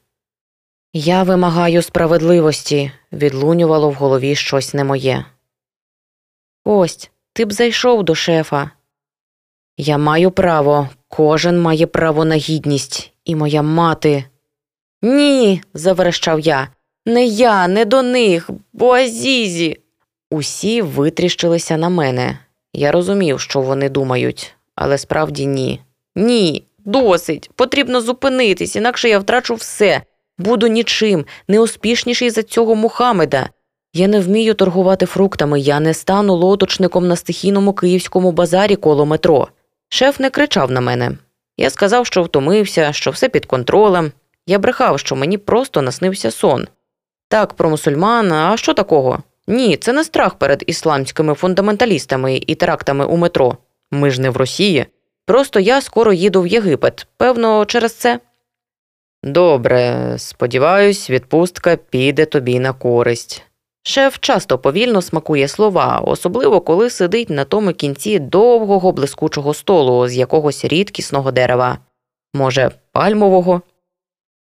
Я 0.93 1.23
вимагаю 1.23 1.81
справедливості, 1.81 2.91
відлунювало 3.11 3.89
в 3.89 3.93
голові 3.93 4.35
щось 4.35 4.73
не 4.73 4.83
моє. 4.83 5.25
Ось, 6.65 7.11
ти 7.33 7.45
б 7.45 7.53
зайшов 7.53 8.03
до 8.03 8.15
шефа. 8.15 8.71
Я 9.77 9.97
маю 9.97 10.31
право, 10.31 10.89
кожен 11.17 11.61
має 11.61 11.87
право 11.87 12.25
на 12.25 12.35
гідність, 12.35 13.11
і 13.25 13.35
моя 13.35 13.61
мати. 13.61 14.23
Ні, 15.01 15.61
заверещав 15.73 16.39
я. 16.39 16.67
Не 17.05 17.25
я, 17.25 17.67
не 17.67 17.85
до 17.85 18.01
них, 18.01 18.49
бо 18.73 18.91
Азізі. 18.91 19.79
Усі 20.31 20.81
витріщилися 20.81 21.77
на 21.77 21.89
мене. 21.89 22.39
Я 22.73 22.91
розумів, 22.91 23.39
що 23.39 23.61
вони 23.61 23.89
думають, 23.89 24.55
але 24.75 24.97
справді 24.97 25.45
ні. 25.45 25.81
Ні, 26.15 26.63
досить. 26.85 27.49
Потрібно 27.55 28.01
зупинитись, 28.01 28.75
інакше 28.75 29.09
я 29.09 29.19
втрачу 29.19 29.55
все. 29.55 30.01
Буду 30.37 30.67
нічим, 30.67 31.25
неуспішніший 31.47 32.29
за 32.29 32.43
цього 32.43 32.75
Мухамеда. 32.75 33.49
Я 33.93 34.07
не 34.07 34.19
вмію 34.19 34.53
торгувати 34.53 35.05
фруктами, 35.05 35.59
я 35.59 35.79
не 35.79 35.93
стану 35.93 36.35
лоточником 36.35 37.07
на 37.07 37.15
стихійному 37.15 37.73
київському 37.73 38.31
базарі 38.31 38.75
коло 38.75 39.05
метро. 39.05 39.47
Шеф 39.95 40.19
не 40.19 40.29
кричав 40.29 40.71
на 40.71 40.81
мене. 40.81 41.11
Я 41.57 41.69
сказав, 41.69 42.05
що 42.05 42.23
втомився, 42.23 42.93
що 42.93 43.11
все 43.11 43.29
під 43.29 43.45
контролем. 43.45 44.11
Я 44.47 44.59
брехав, 44.59 44.99
що 44.99 45.15
мені 45.15 45.37
просто 45.37 45.81
наснився 45.81 46.31
сон. 46.31 46.67
Так, 47.27 47.53
про 47.53 47.69
мусульман, 47.69 48.31
а 48.31 48.57
що 48.57 48.73
такого? 48.73 49.23
Ні, 49.47 49.77
це 49.77 49.93
не 49.93 50.03
страх 50.03 50.35
перед 50.35 50.63
ісламськими 50.67 51.33
фундаменталістами 51.33 52.41
і 52.47 52.55
терактами 52.55 53.05
у 53.05 53.17
метро. 53.17 53.57
Ми 53.91 54.11
ж 54.11 54.21
не 54.21 54.29
в 54.29 54.37
Росії. 54.37 54.85
Просто 55.25 55.59
я 55.59 55.81
скоро 55.81 56.13
їду 56.13 56.41
в 56.41 56.47
Єгипет. 56.47 57.07
Певно, 57.17 57.65
через 57.65 57.95
це. 57.95 58.19
Добре, 59.23 60.13
сподіваюсь, 60.17 61.09
відпустка 61.09 61.75
піде 61.75 62.25
тобі 62.25 62.59
на 62.59 62.73
користь. 62.73 63.44
Шеф 63.87 64.17
часто 64.19 64.57
повільно 64.57 65.01
смакує 65.01 65.47
слова, 65.47 66.01
особливо 66.05 66.61
коли 66.61 66.89
сидить 66.89 67.29
на 67.29 67.45
тому 67.45 67.73
кінці 67.73 68.19
довгого 68.19 68.91
блискучого 68.91 69.53
столу 69.53 70.07
з 70.07 70.15
якогось 70.15 70.65
рідкісного 70.65 71.31
дерева, 71.31 71.77
може, 72.33 72.71
пальмового. 72.91 73.61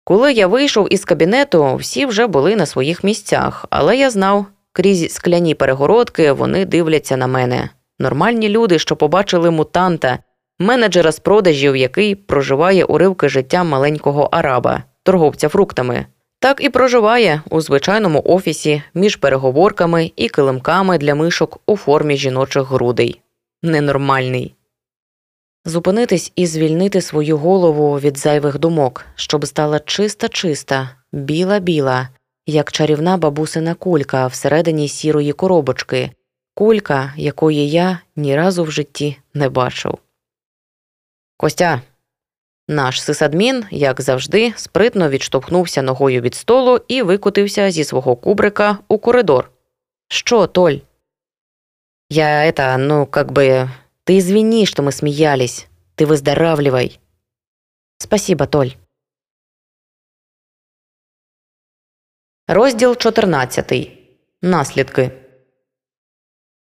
Коли 0.05 0.33
я 0.33 0.47
вийшов 0.47 0.93
із 0.93 1.05
кабінету, 1.05 1.77
всі 1.77 2.07
вже 2.07 2.27
були 2.27 2.57
на 2.57 2.67
своїх 2.67 3.05
місцях, 3.05 3.67
але 3.71 3.97
я 3.97 4.11
знав, 4.11 4.47
крізь 4.73 5.15
скляні 5.15 5.55
перегородки 5.55 6.33
вони 6.33 6.65
дивляться 6.65 7.17
на 7.17 7.27
мене. 7.27 7.71
Нормальні 7.99 8.49
люди, 8.49 8.79
що 8.79 8.97
побачили 8.97 9.51
мутанта, 9.51 10.19
менеджера 10.59 11.13
з 11.13 11.19
продажів, 11.19 11.77
який 11.77 12.15
проживає 12.15 12.85
уривки 12.85 13.29
життя 13.29 13.65
маленького 13.65 14.29
араба, 14.33 14.83
торговця 15.03 15.49
фруктами. 15.49 16.07
Так 16.39 16.65
і 16.65 16.71
проживає 16.71 17.43
у 17.51 17.61
звичайному 17.61 18.23
офісі 18.25 18.83
між 18.95 19.17
переговорками 19.17 20.13
і 20.17 20.29
килимками 20.29 20.99
для 20.99 21.15
мишок 21.15 21.61
у 21.67 21.77
формі 21.77 22.17
жіночих 22.17 22.63
грудей. 22.63 23.21
Ненормальний. 23.63 24.55
Зупинитись 25.65 26.33
і 26.37 26.47
звільнити 26.47 27.01
свою 27.01 27.37
голову 27.37 27.99
від 28.01 28.19
зайвих 28.19 28.59
думок, 28.59 29.05
щоб 29.15 29.47
стала 29.47 29.79
чиста 29.79 30.29
чиста, 30.29 30.91
біла 31.13 31.59
біла, 31.59 32.09
як 32.47 32.73
чарівна 32.73 33.17
бабусина 33.17 33.75
кулька 33.75 34.27
всередині 34.27 34.89
сірої 34.89 35.33
коробочки, 35.33 36.11
кулька, 36.55 37.13
якої 37.17 37.71
я 37.71 37.99
ні 38.17 38.37
разу 38.37 38.65
в 38.65 38.71
житті 38.71 39.17
не 39.35 39.49
бачив. 39.49 39.99
Костя. 41.37 41.81
Наш 42.68 43.02
сисадмін, 43.02 43.66
як 43.72 44.02
завжди, 44.02 44.54
спритно 44.56 45.10
відштовхнувся 45.10 45.82
ногою 45.82 46.22
від 46.22 46.36
столу 46.36 46.80
і 46.88 47.02
викотився 47.02 47.72
зі 47.72 47.84
свого 47.84 48.16
кубрика 48.16 48.78
у 48.88 48.98
коридор. 48.98 49.52
Що, 50.08 50.48
Толь? 50.48 50.76
Я 52.10 52.46
это, 52.46 52.78
ну, 52.78 53.06
как 53.06 53.32
бы... 53.32 53.70
Ты 54.04 54.18
извини, 54.18 54.66
что 54.66 54.82
мы 54.84 54.92
смеялись. 54.92 55.68
Ты 55.96 56.06
выздоравливай. 56.06 57.00
Спасибо, 57.98 58.46
Толь. 58.46 58.72
Розділ 62.48 62.96
14. 62.96 63.92
Наслідки. 64.42 65.12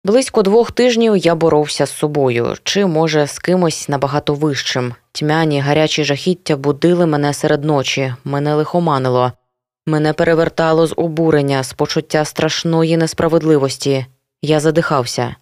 Близько 0.04 0.42
двох 0.42 0.72
тижнів 0.72 1.16
я 1.16 1.34
боровся 1.34 1.86
з 1.86 1.92
собою, 1.92 2.54
чи, 2.62 2.86
може, 2.86 3.26
з 3.26 3.38
кимось 3.38 3.88
набагато 3.88 4.34
вищим. 4.34 4.94
Тьмяні 5.11 5.59
гарячі 5.59 6.03
жахіття 6.03 6.57
будили 6.57 7.05
мене 7.05 7.33
серед 7.33 7.63
ночі, 7.63 8.15
мене 8.23 8.55
лихоманило, 8.55 9.31
мене 9.85 10.13
перевертало 10.13 10.87
з 10.87 10.93
обурення, 10.97 11.63
з 11.63 11.73
почуття 11.73 12.25
страшної 12.25 12.97
несправедливості. 12.97 14.05
Я 14.41 14.59
задихався. 14.59 15.35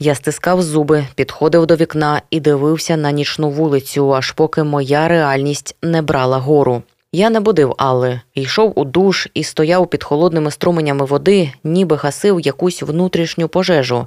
Я 0.00 0.14
стискав 0.14 0.62
зуби, 0.62 1.06
підходив 1.14 1.66
до 1.66 1.76
вікна 1.76 2.22
і 2.30 2.40
дивився 2.40 2.96
на 2.96 3.10
нічну 3.12 3.50
вулицю, 3.50 4.14
аж 4.14 4.32
поки 4.32 4.62
моя 4.62 5.08
реальність 5.08 5.76
не 5.82 6.02
брала 6.02 6.38
гору. 6.38 6.82
Я 7.12 7.30
не 7.30 7.40
будив 7.40 7.74
Алли, 7.78 8.20
йшов 8.34 8.72
у 8.78 8.84
душ 8.84 9.28
і 9.34 9.44
стояв 9.44 9.90
під 9.90 10.04
холодними 10.04 10.50
струменями 10.50 11.04
води, 11.04 11.52
ніби 11.64 11.96
гасив 11.96 12.40
якусь 12.40 12.82
внутрішню 12.82 13.48
пожежу. 13.48 14.06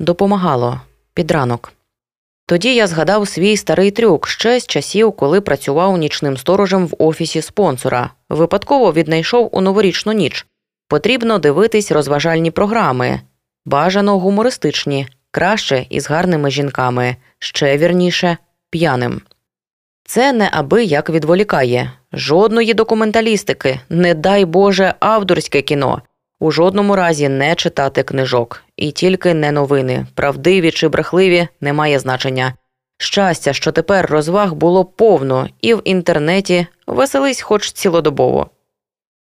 Допомагало 0.00 0.80
під 1.14 1.30
ранок. 1.30 1.72
Тоді 2.50 2.74
я 2.74 2.86
згадав 2.86 3.28
свій 3.28 3.56
старий 3.56 3.90
трюк 3.90 4.28
ще 4.28 4.60
з 4.60 4.66
часів, 4.66 5.12
коли 5.12 5.40
працював 5.40 5.98
нічним 5.98 6.36
сторожем 6.36 6.86
в 6.86 6.94
офісі 6.98 7.42
спонсора. 7.42 8.10
Випадково 8.28 8.92
віднайшов 8.92 9.48
у 9.52 9.60
новорічну 9.60 10.12
ніч. 10.12 10.46
Потрібно 10.88 11.38
дивитись 11.38 11.92
розважальні 11.92 12.50
програми, 12.50 13.20
бажано 13.64 14.18
гумористичні, 14.18 15.06
краще 15.30 15.86
із 15.90 16.10
гарними 16.10 16.50
жінками, 16.50 17.16
ще 17.38 17.78
вірніше 17.78 18.36
п'яним. 18.70 19.20
Це 20.04 20.32
не 20.32 20.48
аби 20.52 20.84
як 20.84 21.10
відволікає, 21.10 21.92
жодної 22.12 22.74
документалістики, 22.74 23.80
не 23.88 24.14
дай 24.14 24.44
Боже, 24.44 24.94
авторське 25.00 25.62
кіно, 25.62 26.02
у 26.40 26.50
жодному 26.50 26.96
разі 26.96 27.28
не 27.28 27.54
читати 27.54 28.02
книжок, 28.02 28.62
і 28.76 28.92
тільки 28.92 29.34
не 29.34 29.52
новини, 29.52 30.06
правдиві 30.14 30.70
чи 30.70 30.88
брехливі, 30.88 31.48
немає 31.60 31.98
значення. 31.98 32.54
Щастя, 32.98 33.52
що 33.52 33.72
тепер 33.72 34.06
розваг 34.10 34.54
було 34.54 34.84
повно, 34.84 35.48
і 35.60 35.74
в 35.74 35.82
інтернеті 35.84 36.66
веселись 36.86 37.40
хоч 37.40 37.72
цілодобово. 37.72 38.50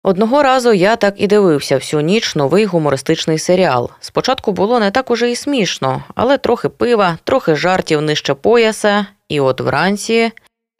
Одного 0.03 0.43
разу 0.43 0.73
я 0.73 0.97
так 0.97 1.15
і 1.17 1.27
дивився 1.27 1.77
всю 1.77 2.01
ніч 2.01 2.37
новий 2.37 2.65
гумористичний 2.65 3.39
серіал. 3.39 3.91
Спочатку 4.01 4.53
було 4.53 4.81
не 4.81 4.91
так 4.91 5.11
уже 5.11 5.31
і 5.31 5.37
смішно, 5.37 6.05
але 6.15 6.39
трохи 6.39 6.69
пива, 6.69 7.19
трохи 7.25 7.55
жартів 7.55 8.03
нижче 8.03 8.35
пояса, 8.35 9.07
і 9.29 9.41
от 9.41 9.61
вранці 9.61 10.33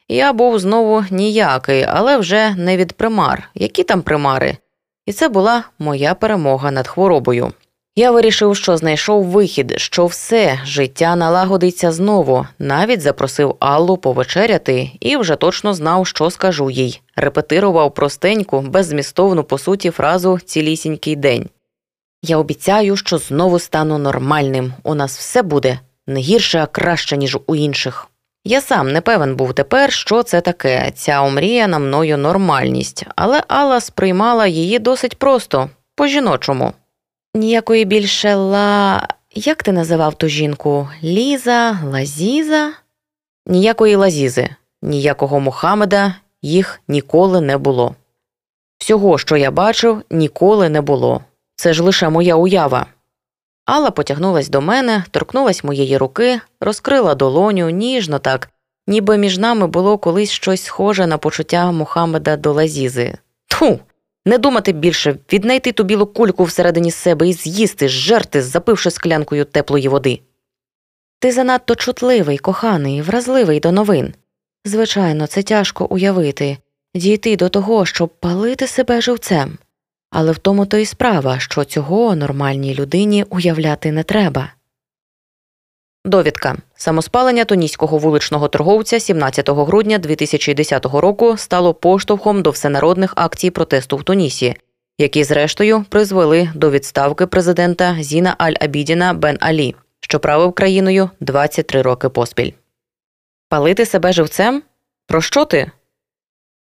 я 0.07 0.33
був 0.33 0.59
знову 0.59 1.05
ніякий, 1.11 1.83
але 1.83 2.17
вже 2.17 2.55
не 2.57 2.77
від 2.77 2.93
примар. 2.93 3.49
Які 3.55 3.83
там 3.83 4.01
примари? 4.01 4.57
І 5.05 5.13
це 5.13 5.29
була 5.29 5.63
моя 5.79 6.13
перемога 6.13 6.71
над 6.71 6.87
хворобою. 6.87 7.53
Я 7.95 8.11
вирішив, 8.11 8.55
що 8.55 8.77
знайшов 8.77 9.25
вихід, 9.25 9.73
що 9.77 10.05
все 10.05 10.59
життя 10.65 11.15
налагодиться 11.15 11.91
знову, 11.91 12.47
навіть 12.59 13.01
запросив 13.01 13.55
Аллу 13.59 13.97
повечеряти 13.97 14.91
і 14.99 15.17
вже 15.17 15.35
точно 15.35 15.73
знав, 15.73 16.07
що 16.07 16.29
скажу 16.29 16.69
їй. 16.69 17.01
Репетирував 17.15 17.93
простеньку, 17.93 18.61
беззмістовну 18.61 19.43
по 19.43 19.57
суті 19.57 19.89
фразу 19.89 20.39
цілісінький 20.45 21.15
день. 21.15 21.49
Я 22.23 22.37
обіцяю, 22.37 22.97
що 22.97 23.17
знову 23.17 23.59
стану 23.59 23.97
нормальним. 23.97 24.73
У 24.83 24.95
нас 24.95 25.17
все 25.17 25.41
буде 25.41 25.79
не 26.07 26.19
гірше, 26.19 26.59
а 26.59 26.65
краще, 26.65 27.17
ніж 27.17 27.37
у 27.47 27.55
інших. 27.55 28.07
Я 28.45 28.61
сам 28.61 28.91
не 28.91 29.01
певен 29.01 29.35
був 29.35 29.53
тепер, 29.53 29.91
що 29.91 30.23
це 30.23 30.41
таке, 30.41 30.91
ця 30.95 31.21
омріяна 31.21 31.79
мною 31.79 32.17
нормальність, 32.17 33.05
але 33.15 33.43
Алла 33.47 33.81
сприймала 33.81 34.47
її 34.47 34.79
досить 34.79 35.19
просто, 35.19 35.69
по 35.95 36.07
жіночому. 36.07 36.73
Ніякої 37.33 37.85
більше 37.85 38.35
ла. 38.35 39.07
Як 39.35 39.63
ти 39.63 39.71
називав 39.71 40.15
ту 40.15 40.27
жінку? 40.27 40.89
Ліза, 41.03 41.79
Лазіза? 41.91 42.73
Ніякої 43.45 43.95
лазізи, 43.95 44.49
ніякого 44.81 45.39
Мухаммеда 45.39 46.15
їх 46.41 46.81
ніколи 46.87 47.41
не 47.41 47.57
було. 47.57 47.95
Всього, 48.77 49.17
що 49.17 49.37
я 49.37 49.51
бачив, 49.51 50.03
ніколи 50.09 50.69
не 50.69 50.81
було. 50.81 51.21
Це 51.55 51.73
ж 51.73 51.83
лише 51.83 52.09
моя 52.09 52.35
уява. 52.35 52.85
Алла 53.65 53.91
потягнулась 53.91 54.49
до 54.49 54.61
мене, 54.61 55.03
торкнулась 55.11 55.63
моєї 55.63 55.97
руки, 55.97 56.41
розкрила 56.59 57.15
долоню, 57.15 57.69
ніжно 57.69 58.19
так, 58.19 58.49
ніби 58.87 59.17
між 59.17 59.37
нами 59.37 59.67
було 59.67 59.97
колись 59.97 60.31
щось 60.31 60.63
схоже 60.63 61.07
на 61.07 61.17
почуття 61.17 61.71
Мухаммеда 61.71 62.37
до 62.37 62.53
Лазізи. 62.53 63.17
Тху! 63.47 63.79
Не 64.25 64.37
думати 64.37 64.71
більше, 64.71 65.15
віднайти 65.33 65.71
ту 65.71 65.83
білу 65.83 66.05
кульку 66.05 66.43
всередині 66.43 66.91
себе 66.91 67.29
і 67.29 67.33
з'їсти, 67.33 67.89
жерти, 67.89 68.41
запивши 68.41 68.91
склянкою 68.91 69.45
теплої 69.45 69.87
води. 69.87 70.19
Ти 71.19 71.31
занадто 71.31 71.75
чутливий, 71.75 72.37
коханий, 72.37 73.01
вразливий 73.01 73.59
до 73.59 73.71
новин. 73.71 74.13
Звичайно, 74.65 75.27
це 75.27 75.43
тяжко 75.43 75.85
уявити, 75.85 76.57
дійти 76.95 77.35
до 77.35 77.49
того, 77.49 77.85
щоб 77.85 78.09
палити 78.09 78.67
себе 78.67 79.01
живцем. 79.01 79.57
Але 80.15 80.31
в 80.31 80.37
тому 80.37 80.65
то 80.65 80.77
і 80.77 80.85
справа, 80.85 81.39
що 81.39 81.63
цього 81.63 82.15
нормальній 82.15 82.75
людині 82.75 83.25
уявляти 83.29 83.91
не 83.91 84.03
треба. 84.03 84.49
Довідка 86.05 86.55
самоспалення 86.75 87.45
туніського 87.45 87.97
вуличного 87.97 88.47
торговця 88.47 88.99
17 88.99 89.49
грудня 89.49 89.97
2010 89.97 90.85
року 90.85 91.37
стало 91.37 91.73
поштовхом 91.73 92.41
до 92.41 92.49
всенародних 92.49 93.13
акцій 93.15 93.51
протесту 93.51 93.97
в 93.97 94.03
Тунісі, 94.03 94.55
які, 94.97 95.23
зрештою, 95.23 95.85
призвели 95.89 96.49
до 96.55 96.71
відставки 96.71 97.25
президента 97.25 97.95
Зіна 97.99 98.35
Аль-Абідіна 98.39 99.13
Бен 99.13 99.37
Алі, 99.39 99.75
що 99.99 100.19
правив 100.19 100.53
країною 100.53 101.09
23 101.19 101.81
роки 101.81 102.09
поспіль. 102.09 102.51
Палити 103.49 103.85
себе 103.85 104.13
живцем? 104.13 104.63
Про 105.07 105.21
що 105.21 105.45
ти? 105.45 105.71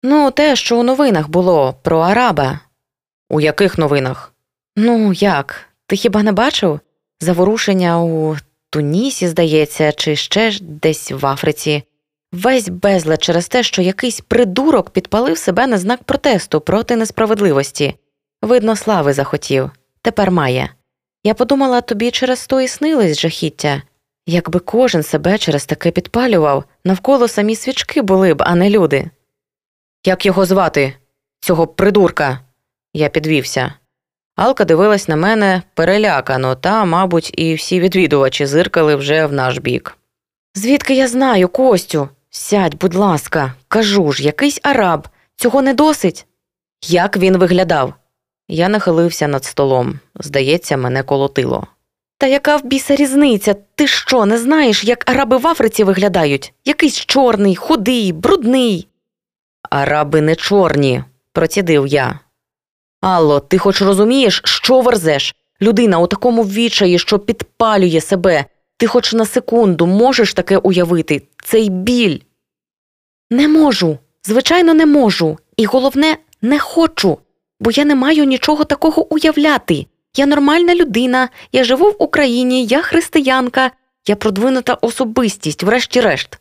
Ну, 0.04 0.32
те, 0.32 0.56
що 0.56 0.80
у 0.80 0.84
новинах 0.84 1.30
було 1.30 1.76
про 1.82 2.00
араба. 2.00 2.60
У 3.32 3.42
яких 3.42 3.78
новинах? 3.78 4.34
Ну, 4.76 5.14
як? 5.14 5.70
Ти 5.88 5.96
хіба 5.96 6.24
не 6.24 6.32
бачив? 6.32 6.80
Заворушення 7.22 8.02
у 8.02 8.36
Тунісі, 8.70 9.28
здається, 9.28 9.92
чи 9.92 10.16
ще 10.16 10.58
десь 10.62 11.12
в 11.12 11.26
Африці. 11.26 11.84
Весь 12.32 12.70
безлад 12.70 13.24
через 13.24 13.48
те, 13.48 13.64
що 13.64 13.82
якийсь 13.82 14.22
придурок 14.22 14.90
підпалив 14.90 15.38
себе 15.38 15.68
на 15.68 15.78
знак 15.78 16.04
протесту 16.04 16.62
проти 16.62 16.96
несправедливості. 16.96 17.96
Видно, 18.42 18.76
слави 18.76 19.14
захотів. 19.14 19.72
Тепер 20.02 20.32
має. 20.32 20.70
Я 21.24 21.34
подумала, 21.34 21.82
тобі 21.82 22.12
через 22.12 22.48
то 22.48 22.62
і 22.62 22.68
снилось 22.68 23.20
жахіття. 23.20 23.82
Якби 24.26 24.60
кожен 24.60 25.04
себе 25.04 25.38
через 25.38 25.66
таке 25.66 25.92
підпалював, 25.92 26.64
навколо 26.86 27.28
самі 27.28 27.56
свічки 27.56 28.02
були 28.02 28.34
б, 28.34 28.44
а 28.46 28.56
не 28.56 28.70
люди. 28.70 29.10
Як 30.06 30.26
його 30.26 30.46
звати? 30.46 30.94
Цього 31.40 31.68
придурка? 31.68 32.40
Я 32.94 33.10
підвівся. 33.10 33.74
Алка 34.36 34.66
дивилась 34.66 35.08
на 35.08 35.16
мене 35.16 35.62
перелякано, 35.74 36.56
та, 36.56 36.86
мабуть, 36.86 37.40
і 37.40 37.54
всі 37.54 37.80
відвідувачі 37.80 38.46
зиркали 38.46 38.96
вже 38.96 39.26
в 39.26 39.34
наш 39.34 39.58
бік. 39.58 39.98
Звідки 40.56 40.96
я 40.96 41.08
знаю, 41.08 41.48
Костю? 41.48 42.10
Сядь, 42.30 42.76
будь 42.76 42.96
ласка, 42.96 43.54
кажу 43.68 44.12
ж, 44.12 44.24
якийсь 44.24 44.60
араб. 44.64 45.08
Цього 45.36 45.62
не 45.62 45.74
досить. 45.74 46.26
Як 46.88 47.18
він 47.18 47.38
виглядав? 47.38 47.94
Я 48.48 48.70
нахилився 48.70 49.28
над 49.28 49.46
столом. 49.46 50.00
Здається, 50.16 50.78
мене 50.78 51.04
колотило. 51.04 51.68
Та 52.18 52.28
яка 52.28 52.58
в 52.58 52.66
біса 52.66 52.96
різниця? 52.96 53.56
Ти 53.76 53.88
що, 53.88 54.26
не 54.26 54.38
знаєш, 54.38 54.84
як 54.84 55.10
араби 55.10 55.38
в 55.38 55.48
Африці 55.48 55.84
виглядають? 55.84 56.54
Якийсь 56.66 57.06
чорний, 57.06 57.56
худий, 57.56 58.12
брудний. 58.12 58.88
Араби 59.70 60.22
не 60.22 60.36
чорні, 60.36 61.04
процідив 61.34 61.88
я. 61.88 62.20
Алло, 63.02 63.40
ти 63.40 63.58
хоч 63.58 63.82
розумієш, 63.82 64.42
що 64.46 64.82
верзеш? 64.82 65.36
Людина 65.62 66.00
у 66.00 66.08
такому 66.08 66.44
відчаї, 66.44 67.00
що 67.00 67.20
підпалює 67.20 68.02
себе. 68.02 68.46
Ти 68.78 68.88
хоч 68.88 69.14
на 69.14 69.26
секунду 69.26 69.88
можеш 69.88 70.34
таке 70.34 70.58
уявити, 70.58 71.22
цей 71.44 71.70
біль. 71.70 72.20
Не 73.30 73.48
можу, 73.48 73.98
звичайно, 74.24 74.74
не 74.74 74.86
можу. 74.86 75.38
І 75.58 75.66
головне, 75.66 76.18
не 76.42 76.60
хочу, 76.60 77.18
бо 77.60 77.72
я 77.72 77.86
не 77.86 77.96
маю 77.96 78.24
нічого 78.24 78.64
такого 78.64 79.14
уявляти. 79.14 79.86
Я 80.16 80.26
нормальна 80.26 80.76
людина, 80.76 81.30
я 81.52 81.64
живу 81.64 81.86
в 81.86 81.96
Україні, 82.00 82.66
я 82.66 82.82
християнка, 82.82 83.72
я 84.08 84.16
продвинута 84.16 84.78
особистість, 84.82 85.64
врешті-решт. 85.64 86.40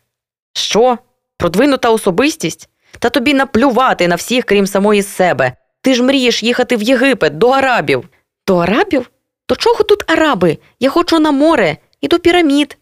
Що? 0.52 0.98
Продвинута 1.36 1.90
особистість? 1.90 2.68
Та 2.98 3.10
тобі 3.10 3.34
наплювати 3.34 4.08
на 4.08 4.14
всіх, 4.14 4.44
крім 4.44 4.66
самої 4.66 5.02
себе. 5.02 5.52
Ти 5.82 5.94
ж 5.94 6.02
мрієш 6.02 6.42
їхати 6.42 6.76
в 6.76 6.82
Єгипет 6.82 7.38
до 7.38 7.48
арабів. 7.48 8.08
До 8.46 8.56
арабів? 8.56 9.10
То 9.46 9.56
чого 9.56 9.84
тут 9.84 10.10
араби? 10.10 10.58
Я 10.80 10.90
хочу 10.90 11.18
на 11.18 11.30
море 11.30 11.76
і 12.00 12.08
до 12.08 12.18
пірамід. 12.18 12.76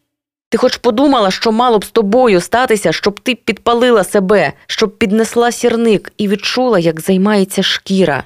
Ти 0.50 0.58
хоч 0.58 0.76
подумала, 0.76 1.30
що 1.30 1.52
мало 1.52 1.78
б 1.78 1.84
з 1.84 1.90
тобою 1.90 2.40
статися, 2.40 2.92
щоб 2.92 3.20
ти 3.20 3.34
підпалила 3.34 4.04
себе, 4.04 4.52
щоб 4.66 4.98
піднесла 4.98 5.52
сірник 5.52 6.12
і 6.16 6.28
відчула, 6.28 6.78
як 6.78 7.00
займається 7.00 7.62
шкіра. 7.62 8.24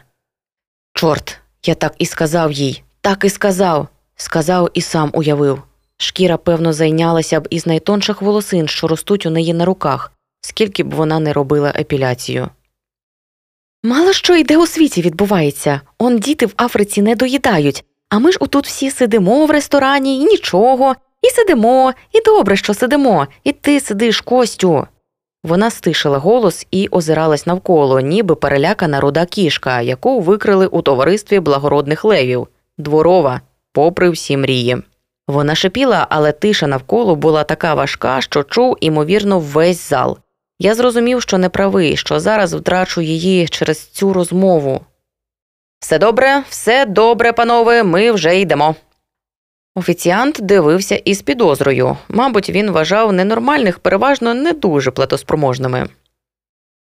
Чорт, 0.94 1.38
я 1.64 1.74
так 1.74 1.94
і 1.98 2.06
сказав 2.06 2.52
їй, 2.52 2.82
так 3.00 3.24
і 3.24 3.30
сказав, 3.30 3.88
сказав 4.16 4.70
і 4.74 4.80
сам 4.80 5.10
уявив. 5.14 5.62
Шкіра, 5.96 6.36
певно, 6.36 6.72
зайнялася 6.72 7.40
б 7.40 7.48
із 7.50 7.66
найтонших 7.66 8.22
волосин, 8.22 8.68
що 8.68 8.88
ростуть 8.88 9.26
у 9.26 9.30
неї 9.30 9.54
на 9.54 9.64
руках, 9.64 10.12
скільки 10.40 10.82
б 10.82 10.94
вона 10.94 11.18
не 11.18 11.32
робила 11.32 11.72
епіляцію. 11.76 12.48
Мало 13.84 14.12
що 14.12 14.36
йде 14.36 14.56
у 14.58 14.66
світі 14.66 15.02
відбувається. 15.02 15.80
Он 15.98 16.18
діти 16.18 16.46
в 16.46 16.52
Африці 16.56 17.02
не 17.02 17.14
доїдають, 17.14 17.84
а 18.10 18.18
ми 18.18 18.32
ж 18.32 18.38
отут 18.40 18.66
всі 18.66 18.90
сидимо 18.90 19.46
в 19.46 19.50
ресторані 19.50 20.20
і 20.20 20.24
нічого, 20.24 20.94
і 21.22 21.30
сидимо, 21.30 21.92
і 22.12 22.22
добре, 22.22 22.56
що 22.56 22.74
сидимо, 22.74 23.26
і 23.44 23.52
ти 23.52 23.80
сидиш, 23.80 24.20
Костю. 24.20 24.86
Вона 25.44 25.70
стишила 25.70 26.18
голос 26.18 26.66
і 26.70 26.88
озиралась 26.90 27.46
навколо, 27.46 28.00
ніби 28.00 28.34
перелякана 28.34 29.00
руда 29.00 29.26
кішка, 29.26 29.80
яку 29.80 30.20
викрили 30.20 30.66
у 30.66 30.82
товаристві 30.82 31.40
благородних 31.40 32.04
левів, 32.04 32.48
дворова, 32.78 33.40
попри 33.72 34.10
всі 34.10 34.36
мрії. 34.36 34.76
Вона 35.28 35.54
шипіла, 35.54 36.06
але 36.10 36.32
тиша 36.32 36.66
навколо 36.66 37.16
була 37.16 37.44
така 37.44 37.74
важка, 37.74 38.20
що 38.20 38.42
чув, 38.42 38.76
імовірно, 38.80 39.40
весь 39.40 39.88
зал. 39.88 40.18
Я 40.62 40.74
зрозумів, 40.74 41.22
що 41.22 41.38
не 41.38 41.48
правий, 41.48 41.96
що 41.96 42.20
зараз 42.20 42.54
втрачу 42.54 43.00
її 43.00 43.48
через 43.48 43.84
цю 43.86 44.12
розмову. 44.12 44.80
Все 45.80 45.98
добре, 45.98 46.42
все 46.48 46.86
добре, 46.86 47.32
панове, 47.32 47.82
ми 47.82 48.12
вже 48.12 48.40
йдемо. 48.40 48.74
Офіціант 49.74 50.38
дивився 50.42 50.94
із 50.94 51.22
підозрою. 51.22 51.96
Мабуть, 52.08 52.50
він 52.50 52.70
вважав 52.70 53.12
ненормальних 53.12 53.78
переважно 53.78 54.34
не 54.34 54.52
дуже 54.52 54.90
платоспроможними. 54.90 55.88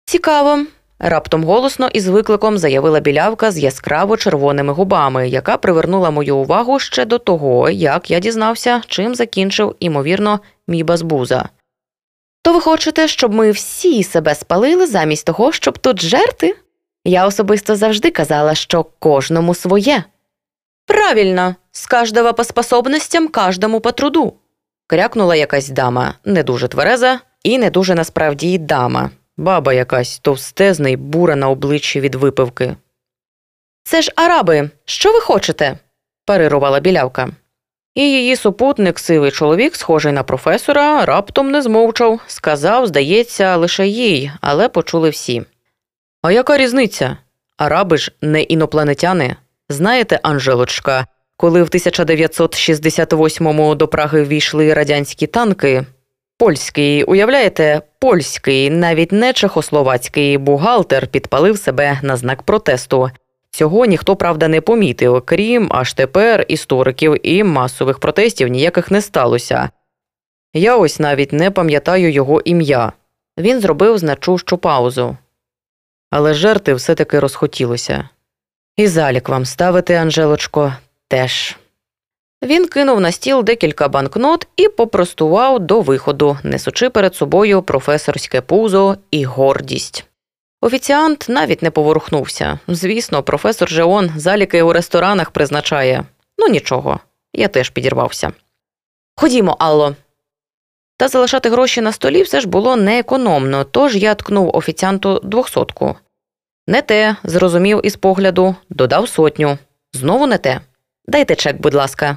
Цікаво. 0.05 0.67
Раптом 0.99 1.45
голосно 1.45 1.89
і 1.93 2.01
з 2.01 2.09
викликом 2.09 2.59
заявила 2.59 3.01
білявка 3.01 3.51
з 3.51 3.59
яскраво 3.59 4.17
червоними 4.17 4.73
губами, 4.73 5.29
яка 5.29 5.57
привернула 5.57 6.11
мою 6.11 6.37
увагу 6.37 6.79
ще 6.79 7.05
до 7.05 7.19
того, 7.19 7.71
як 7.71 8.11
я 8.11 8.21
дізнався, 8.21 8.83
чим 8.87 9.15
закінчив, 9.15 9.77
імовірно, 9.81 10.41
мій 10.69 10.85
базбуза. 10.85 11.49
То 12.43 12.53
ви 12.53 12.61
хочете, 12.61 13.09
щоб 13.09 13.35
ми 13.35 13.51
всі 13.51 14.05
себе 14.05 14.35
спалили 14.35 14.87
замість 14.87 15.27
того, 15.27 15.53
щоб 15.53 15.79
тут 15.79 16.03
жерти? 16.03 16.57
Я 17.05 17.27
особисто 17.27 17.77
завжди 17.77 18.11
казала, 18.11 18.55
що 18.55 18.85
кожному 18.85 19.55
своє. 19.55 20.05
Правильно, 20.87 21.57
з 21.73 21.87
кожного 21.87 22.35
по 22.35 22.45
способностям, 22.45 23.29
кожному 23.29 23.81
по 23.81 23.93
труду. 23.93 24.33
крякнула 24.87 25.37
якась 25.37 25.69
дама, 25.69 26.15
не 26.25 26.43
дуже 26.43 26.69
твереза, 26.69 27.21
і 27.43 27.59
не 27.59 27.71
дуже 27.71 27.95
насправді 27.95 28.53
й 28.53 28.59
дама, 28.59 29.11
баба 29.37 29.73
якась 29.73 30.19
товстезна 30.19 30.89
й 30.89 30.97
бура 30.97 31.37
на 31.37 31.49
обличчі 31.49 32.01
від 32.01 32.15
випивки. 32.15 32.77
Це 33.85 34.03
ж 34.03 34.13
араби, 34.17 34.71
що 34.85 35.13
ви 35.13 35.21
хочете? 35.21 35.79
парирувала 36.27 36.81
білявка. 36.81 37.29
І 37.95 38.03
її 38.03 38.37
супутник, 38.37 38.99
сивий 38.99 39.31
чоловік, 39.31 39.77
схожий 39.77 40.13
на 40.13 40.23
професора, 40.23 41.05
раптом 41.05 41.51
не 41.51 41.63
змовчав, 41.63 42.21
сказав, 42.27 42.87
здається, 42.87 43.57
лише 43.57 43.87
їй, 43.87 44.31
але 44.41 44.69
почули 44.69 45.11
всі. 45.11 45.43
А 46.23 46.33
яка 46.33 46.59
різниця? 46.59 47.17
Араби 47.57 47.97
ж 47.97 48.13
не 48.23 48.43
інопланетяни. 48.43 49.37
Знаєте, 49.69 50.21
Анжелочка, 50.23 51.07
коли 51.37 51.63
в 51.63 51.67
1968-му 51.67 53.75
до 53.75 53.89
Праги 53.89 54.23
ввійшли 54.23 54.75
радянські 54.75 55.27
танки, 55.27 55.85
польський, 56.39 57.05
уявляєте, 57.05 57.83
польський, 57.99 58.71
навіть 58.71 59.13
не 59.13 59.33
чехословацький 59.33 60.39
бухгалтер 60.39 61.07
підпалив 61.07 61.59
себе 61.59 61.99
на 62.03 62.17
знак 62.17 62.43
протесту. 62.43 63.11
Цього 63.55 63.87
ніхто, 63.87 64.17
правда, 64.17 64.49
не 64.49 64.61
помітив, 64.61 65.23
крім 65.25 65.69
аж 65.71 65.95
тепер 65.95 66.45
істориків 66.49 67.27
і 67.27 67.45
масових 67.45 67.99
протестів 67.99 68.49
ніяких 68.49 68.91
не 68.91 69.03
сталося. 69.03 69.71
Я 70.55 70.77
ось 70.77 71.01
навіть 71.01 71.33
не 71.33 71.51
пам'ятаю 71.51 72.13
його 72.13 72.41
ім'я. 72.41 72.93
Він 73.39 73.61
зробив 73.61 73.99
значущу 73.99 74.59
паузу. 74.59 75.17
Але 76.11 76.35
жерти 76.35 76.75
все 76.75 76.95
таки 76.95 77.21
розхотілося. 77.21 78.09
І 78.77 78.87
залік 78.87 79.29
вам 79.29 79.45
ставити, 79.45 79.95
Анжелочко, 79.95 80.75
теж. 81.09 81.57
Він 82.43 82.69
кинув 82.69 83.01
на 83.01 83.13
стіл 83.13 83.45
декілька 83.45 83.89
банкнот 83.89 84.49
і 84.57 84.69
попростував 84.69 85.61
до 85.61 85.81
виходу, 85.81 86.39
несучи 86.43 86.91
перед 86.91 87.15
собою 87.15 87.63
професорське 87.63 88.41
пузо 88.41 88.97
і 89.11 89.25
гордість. 89.25 90.12
Офіціант 90.65 91.27
навіть 91.29 91.63
не 91.63 91.71
поворухнувся. 91.71 92.59
Звісно, 92.69 93.23
професор 93.23 93.69
Жеон 93.69 94.11
заліки 94.17 94.63
у 94.63 94.73
ресторанах 94.73 95.31
призначає. 95.31 96.05
Ну 96.39 96.49
нічого, 96.49 97.01
я 97.33 97.49
теж 97.49 97.71
підірвався. 97.71 98.33
Ходімо, 99.17 99.57
Алло. 99.59 99.95
Та 100.97 101.09
залишати 101.09 101.51
гроші 101.51 101.81
на 101.81 101.93
столі 101.93 102.23
все 102.23 102.41
ж 102.41 102.49
було 102.49 102.77
неекономно, 102.77 103.65
тож 103.65 103.97
я 103.97 104.15
ткнув 104.15 104.57
офіціанту 104.57 105.21
двохсотку. 105.25 105.97
Не 106.67 106.83
те, 106.83 107.17
зрозумів 107.25 107.81
із 107.87 107.97
погляду, 107.97 108.55
додав 108.71 109.09
сотню. 109.09 109.59
Знову 109.93 110.27
не 110.27 110.39
те. 110.39 110.61
Дайте 111.07 111.37
чек, 111.37 111.57
будь 111.61 111.75
ласка, 111.75 112.17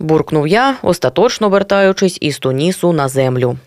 буркнув 0.00 0.48
я, 0.48 0.76
остаточно 0.82 1.48
вертаючись 1.48 2.18
із 2.20 2.38
Тунісу 2.38 2.92
на 2.92 3.08
землю. 3.08 3.58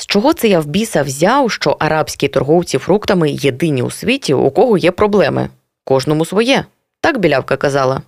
З 0.00 0.06
чого 0.06 0.32
це 0.32 0.48
я 0.48 0.60
в 0.60 0.66
біса 0.66 1.02
взяв, 1.02 1.50
що 1.50 1.76
арабські 1.78 2.28
торговці 2.28 2.78
фруктами 2.78 3.30
єдині 3.30 3.82
у 3.82 3.90
світі, 3.90 4.34
у 4.34 4.50
кого 4.50 4.78
є 4.78 4.90
проблеми? 4.90 5.48
Кожному 5.84 6.24
своє. 6.24 6.64
Так 7.00 7.18
білявка 7.18 7.56
казала. 7.56 8.02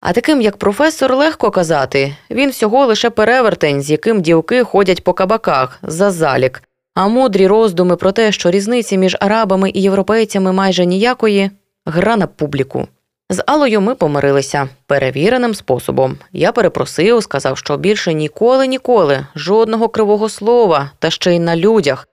А 0.00 0.12
таким, 0.12 0.40
як 0.40 0.56
професор, 0.56 1.14
легко 1.14 1.50
казати 1.50 2.16
він 2.30 2.50
всього 2.50 2.86
лише 2.86 3.10
перевертень, 3.10 3.82
з 3.82 3.90
яким 3.90 4.20
дівки 4.20 4.64
ходять 4.64 5.04
по 5.04 5.12
кабаках 5.12 5.78
за 5.82 6.10
залік, 6.10 6.62
а 6.94 7.08
мудрі 7.08 7.46
роздуми 7.46 7.96
про 7.96 8.12
те, 8.12 8.32
що 8.32 8.50
різниці 8.50 8.98
між 8.98 9.16
арабами 9.20 9.70
і 9.74 9.82
європейцями 9.82 10.52
майже 10.52 10.86
ніякої, 10.86 11.50
гра 11.86 12.16
на 12.16 12.26
публіку. 12.26 12.88
З 13.32 13.42
Алою 13.46 13.80
ми 13.80 13.94
помирилися 13.94 14.68
перевіреним 14.86 15.54
способом. 15.54 16.16
Я 16.32 16.52
перепросив, 16.52 17.22
сказав, 17.22 17.58
що 17.58 17.76
більше 17.76 18.14
ніколи, 18.14 18.66
ніколи, 18.66 19.26
жодного 19.36 19.88
кривого 19.88 20.28
слова, 20.28 20.90
та 20.98 21.10
ще 21.10 21.34
й 21.34 21.38
на 21.38 21.56
людях. 21.56 22.08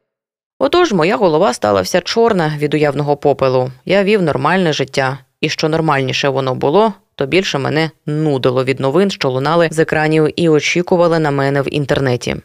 Отож 0.59 0.93
моя 0.93 1.17
голова 1.17 1.53
стала 1.53 1.81
вся 1.81 2.01
чорна 2.01 2.53
від 2.57 2.73
уявного 2.73 3.17
попелу. 3.17 3.71
Я 3.85 4.03
вів 4.03 4.21
нормальне 4.21 4.73
життя, 4.73 5.17
і 5.41 5.49
що 5.49 5.69
нормальніше 5.69 6.29
воно 6.29 6.55
було, 6.55 6.93
то 7.15 7.25
більше 7.25 7.57
мене 7.57 7.91
нудило 8.05 8.63
від 8.63 8.79
новин, 8.79 9.11
що 9.11 9.29
лунали 9.29 9.69
з 9.71 9.79
екранів 9.79 10.39
і 10.39 10.49
очікували 10.49 11.19
на 11.19 11.31
мене 11.31 11.61
в 11.61 11.73
інтернеті. 11.73 12.35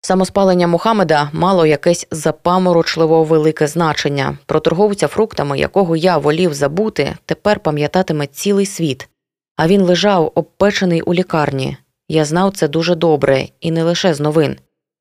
Самоспалення 0.00 0.66
Мухаммеда 0.66 1.30
мало 1.32 1.66
якесь 1.66 2.06
запаморочливо 2.10 3.24
велике 3.24 3.66
значення. 3.66 4.38
Про 4.46 4.60
торговця 4.60 5.08
фруктами, 5.08 5.58
якого 5.58 5.96
я 5.96 6.18
волів 6.18 6.54
забути, 6.54 7.16
тепер 7.26 7.60
пам'ятатиме 7.60 8.26
цілий 8.26 8.66
світ. 8.66 9.08
А 9.56 9.68
він 9.68 9.82
лежав 9.82 10.32
обпечений 10.34 11.02
у 11.02 11.14
лікарні. 11.14 11.76
Я 12.08 12.24
знав 12.24 12.56
це 12.56 12.68
дуже 12.68 12.94
добре, 12.94 13.48
і 13.60 13.70
не 13.70 13.82
лише 13.82 14.14
з 14.14 14.20
новин. 14.20 14.56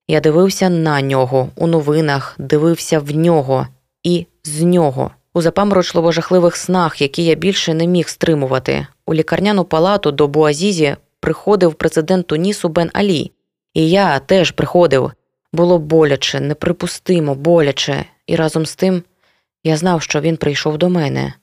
Я 0.08 0.20
дивився 0.20 0.70
на 0.70 1.02
нього 1.02 1.50
у 1.56 1.68
новинах, 1.68 2.36
дивився 2.40 3.00
в 3.00 3.12
нього 3.12 3.68
і 4.04 4.26
з 4.44 4.62
нього 4.62 5.12
у 5.34 5.42
запаморочливо 5.42 6.12
жахливих 6.12 6.56
снах, 6.56 7.02
які 7.02 7.26
я 7.26 7.36
більше 7.36 7.74
не 7.74 7.88
міг 7.88 8.10
стримувати. 8.10 8.88
У 9.06 9.14
лікарняну 9.14 9.64
палату 9.64 10.12
до 10.12 10.28
Буазізі 10.28 10.96
приходив 11.20 11.74
президент 11.74 12.28
Тунісу 12.28 12.70
Бен 12.70 12.90
Алі. 12.94 13.32
І 13.78 13.90
я 13.90 14.20
теж 14.20 14.52
приходив. 14.52 15.12
Було 15.54 15.80
боляче, 15.80 16.40
неприпустимо, 16.40 17.36
боляче, 17.36 18.06
і 18.28 18.36
разом 18.36 18.66
з 18.66 18.76
тим 18.76 19.04
я 19.64 19.78
знав, 19.78 20.02
що 20.02 20.22
він 20.22 20.38
прийшов 20.38 20.78
до 20.78 20.90
мене. 20.90 21.34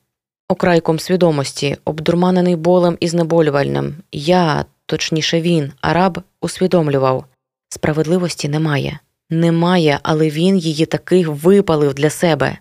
Окрайком 0.49 0.99
свідомості, 0.99 1.77
обдурманений 1.85 2.57
болем 2.57 2.97
і 3.01 3.09
знеболювальним, 3.09 3.97
я, 4.13 4.65
точніше 4.87 5.41
він, 5.41 5.73
араб, 5.81 6.23
усвідомлював 6.41 7.25
справедливості 7.69 8.49
немає. 8.49 8.99
Немає, 9.31 9.99
але 10.03 10.31
він 10.31 10.59
її 10.59 10.87
таки 10.87 11.27
випалив 11.29 11.95
для 11.95 12.11
себе 12.11 12.59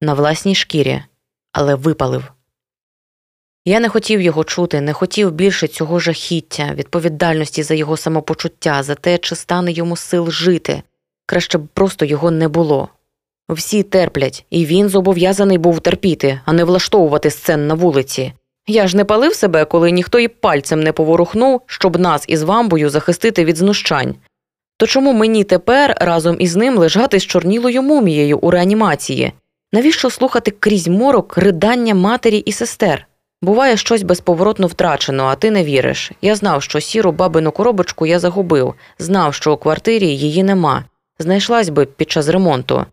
на 0.00 0.14
власній 0.14 0.54
шкірі, 0.54 1.02
але 1.52 1.74
випалив. 1.74 2.32
Я 3.64 3.80
не 3.80 3.88
хотів 3.88 4.20
його 4.20 4.44
чути, 4.44 4.80
не 4.80 4.92
хотів 4.92 5.32
більше 5.32 5.68
цього 5.68 5.98
жахіття, 5.98 6.72
відповідальності 6.74 7.62
за 7.62 7.74
його 7.74 7.96
самопочуття, 7.96 8.82
за 8.82 8.94
те, 8.94 9.18
чи 9.18 9.36
стане 9.36 9.72
йому 9.72 9.96
сил 9.96 10.30
жити. 10.30 10.82
Краще 11.26 11.58
б 11.58 11.66
просто 11.74 12.04
його 12.04 12.30
не 12.30 12.48
було. 12.48 12.88
Всі 13.48 13.82
терплять, 13.82 14.44
і 14.50 14.66
він 14.66 14.88
зобов'язаний 14.88 15.58
був 15.58 15.80
терпіти, 15.80 16.40
а 16.44 16.52
не 16.52 16.64
влаштовувати 16.64 17.30
сцен 17.30 17.66
на 17.66 17.74
вулиці. 17.74 18.32
Я 18.66 18.86
ж 18.86 18.96
не 18.96 19.04
палив 19.04 19.34
себе, 19.34 19.64
коли 19.64 19.90
ніхто 19.90 20.18
і 20.18 20.28
пальцем 20.28 20.80
не 20.80 20.92
поворухнув, 20.92 21.60
щоб 21.66 21.98
нас 21.98 22.24
із 22.28 22.42
вамбою 22.42 22.90
захистити 22.90 23.44
від 23.44 23.56
знущань. 23.56 24.14
То 24.76 24.86
чому 24.86 25.12
мені 25.12 25.44
тепер 25.44 25.96
разом 26.00 26.36
із 26.38 26.56
ним 26.56 26.78
лежати 26.78 27.20
з 27.20 27.26
чорнілою 27.26 27.82
мумією 27.82 28.38
у 28.38 28.50
реанімації? 28.50 29.32
Навіщо 29.72 30.10
слухати 30.10 30.50
крізь 30.50 30.88
морок 30.88 31.38
ридання 31.38 31.94
матері 31.94 32.38
і 32.38 32.52
сестер? 32.52 33.06
Буває 33.42 33.76
щось 33.76 34.02
безповоротно 34.02 34.66
втрачено, 34.66 35.24
а 35.24 35.34
ти 35.34 35.50
не 35.50 35.64
віриш. 35.64 36.12
Я 36.22 36.34
знав, 36.34 36.62
що 36.62 36.80
сіру 36.80 37.12
бабину 37.12 37.52
коробочку 37.52 38.06
я 38.06 38.18
загубив, 38.18 38.74
знав, 38.98 39.34
що 39.34 39.52
у 39.52 39.56
квартирі 39.56 40.06
її 40.06 40.42
нема, 40.42 40.84
знайшлась 41.18 41.68
би 41.68 41.86
під 41.86 42.10
час 42.10 42.28
ремонту. 42.28 42.86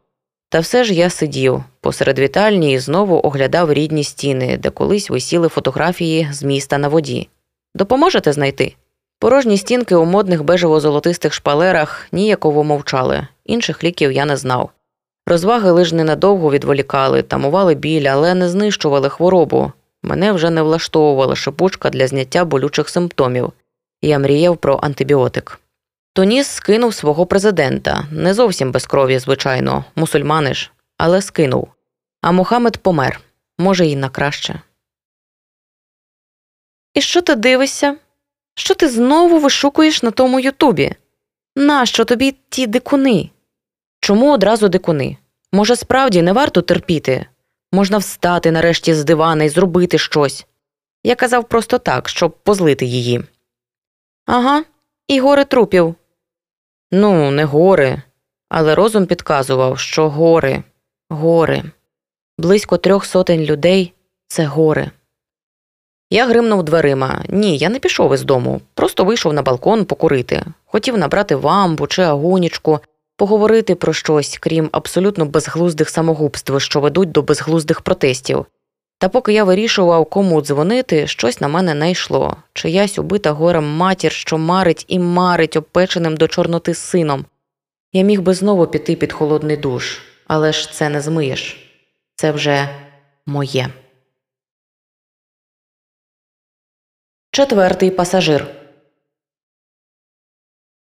Та 0.49 0.59
все 0.59 0.83
ж 0.83 0.93
я 0.93 1.09
сидів 1.09 1.63
посеред 1.81 2.19
вітальні 2.19 2.73
і 2.73 2.79
знову 2.79 3.21
оглядав 3.23 3.73
рідні 3.73 4.03
стіни, 4.03 4.57
де 4.57 4.69
колись 4.69 5.09
висіли 5.09 5.47
фотографії 5.47 6.27
з 6.31 6.43
міста 6.43 6.77
на 6.77 6.87
воді. 6.87 7.29
Допоможете 7.75 8.33
знайти? 8.33 8.75
Порожні 9.19 9.57
стінки 9.57 9.95
у 9.95 10.05
модних 10.05 10.43
бежево-золотистих 10.43 11.33
шпалерах 11.33 12.07
ніяково 12.11 12.63
мовчали, 12.63 13.27
інших 13.45 13.83
ліків 13.83 14.11
я 14.11 14.25
не 14.25 14.37
знав. 14.37 14.69
Розваги 15.27 15.71
лиш 15.71 15.91
ненадовго 15.91 16.51
відволікали, 16.51 17.21
тамували 17.21 17.75
біль, 17.75 18.05
але 18.05 18.33
не 18.33 18.49
знищували 18.49 19.09
хворобу. 19.09 19.71
Мене 20.03 20.31
вже 20.31 20.49
не 20.49 20.61
влаштовувала 20.61 21.35
шипучка 21.35 21.89
для 21.89 22.07
зняття 22.07 22.45
болючих 22.45 22.89
симптомів. 22.89 23.53
Я 24.01 24.19
мріяв 24.19 24.57
про 24.57 24.79
антибіотик. 24.83 25.59
Тоніс 26.13 26.47
скинув 26.47 26.93
свого 26.93 27.25
президента, 27.25 28.07
не 28.11 28.33
зовсім 28.33 28.71
без 28.71 28.85
крові, 28.85 29.19
звичайно, 29.19 29.85
мусульмани 29.95 30.53
ж, 30.53 30.71
але 30.97 31.21
скинув. 31.21 31.67
А 32.21 32.31
Мухаммед 32.31 32.77
помер, 32.77 33.19
може, 33.57 33.87
і 33.87 33.95
на 33.95 34.09
краще. 34.09 34.61
І 36.93 37.01
що 37.01 37.21
ти 37.21 37.35
дивишся? 37.35 37.97
Що 38.55 38.75
ти 38.75 38.89
знову 38.89 39.39
вишукуєш 39.39 40.03
на 40.03 40.11
тому 40.11 40.39
Ютубі? 40.39 40.95
Нащо 41.55 42.05
тобі 42.05 42.35
ті 42.49 42.67
дикуни? 42.67 43.29
Чому 43.99 44.33
одразу 44.33 44.69
дикуни? 44.69 45.17
Може, 45.51 45.75
справді 45.75 46.21
не 46.21 46.33
варто 46.33 46.61
терпіти? 46.61 47.25
Можна 47.71 47.97
встати 47.97 48.51
нарешті 48.51 48.93
з 48.93 49.03
дивана 49.03 49.43
і 49.43 49.49
зробити 49.49 49.97
щось. 49.97 50.45
Я 51.03 51.15
казав 51.15 51.49
просто 51.49 51.77
так, 51.77 52.09
щоб 52.09 52.31
позлити 52.43 52.85
її. 52.85 53.23
Ага, 54.25 54.63
і 55.07 55.19
гори 55.19 55.45
трупів. 55.45 55.95
Ну, 56.91 57.31
не 57.31 57.45
гори, 57.45 58.01
але 58.49 58.75
розум 58.75 59.05
підказував, 59.05 59.79
що 59.79 60.09
гори, 60.09 60.63
гори. 61.09 61.63
Близько 62.37 62.77
трьох 62.77 63.05
сотень 63.05 63.41
людей 63.41 63.93
це 64.27 64.45
гори. 64.45 64.91
Я 66.09 66.27
гримнув 66.27 66.63
дверима. 66.63 67.23
Ні, 67.29 67.57
я 67.57 67.69
не 67.69 67.79
пішов 67.79 68.13
із 68.13 68.23
дому, 68.23 68.61
просто 68.73 69.03
вийшов 69.05 69.33
на 69.33 69.41
балкон 69.41 69.85
покурити. 69.85 70.45
Хотів 70.65 70.97
набрати 70.97 71.35
вамбу 71.35 71.87
чи 71.87 72.01
агунічку, 72.01 72.79
поговорити 73.19 73.75
про 73.75 73.93
щось, 73.93 74.37
крім 74.37 74.69
абсолютно 74.71 75.25
безглуздих 75.25 75.89
самогубств, 75.89 76.61
що 76.61 76.79
ведуть 76.79 77.11
до 77.11 77.21
безглуздих 77.21 77.81
протестів. 77.81 78.45
Та 78.97 79.09
поки 79.09 79.33
я 79.33 79.43
вирішував, 79.43 80.05
кому 80.05 80.41
дзвонити, 80.41 81.07
щось 81.07 81.41
на 81.41 81.47
мене 81.47 81.73
не 81.73 81.91
йшло 81.91 82.37
чиясь 82.53 82.99
убита 82.99 83.31
горем 83.31 83.65
матір, 83.65 84.11
що 84.11 84.37
марить 84.37 84.85
і 84.87 84.99
марить 84.99 85.57
опеченим 85.57 86.17
до 86.17 86.27
чорноти 86.27 86.73
сином. 86.73 87.25
Я 87.93 88.01
міг 88.01 88.21
би 88.21 88.33
знову 88.33 88.67
піти 88.67 88.95
під 88.95 89.13
холодний 89.13 89.57
душ, 89.57 90.01
але 90.27 90.53
ж 90.53 90.71
це 90.71 90.89
не 90.89 91.01
змиєш. 91.01 91.71
Це 92.15 92.31
вже 92.31 92.69
моє. 93.25 93.69
Четвертий 97.31 97.91
пасажир. 97.91 98.47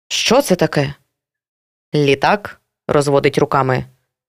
Що 0.08 0.42
це 0.42 0.56
таке? 0.56 0.94
Літак 1.94 2.60
розводить 2.88 3.38
руками. 3.38 3.84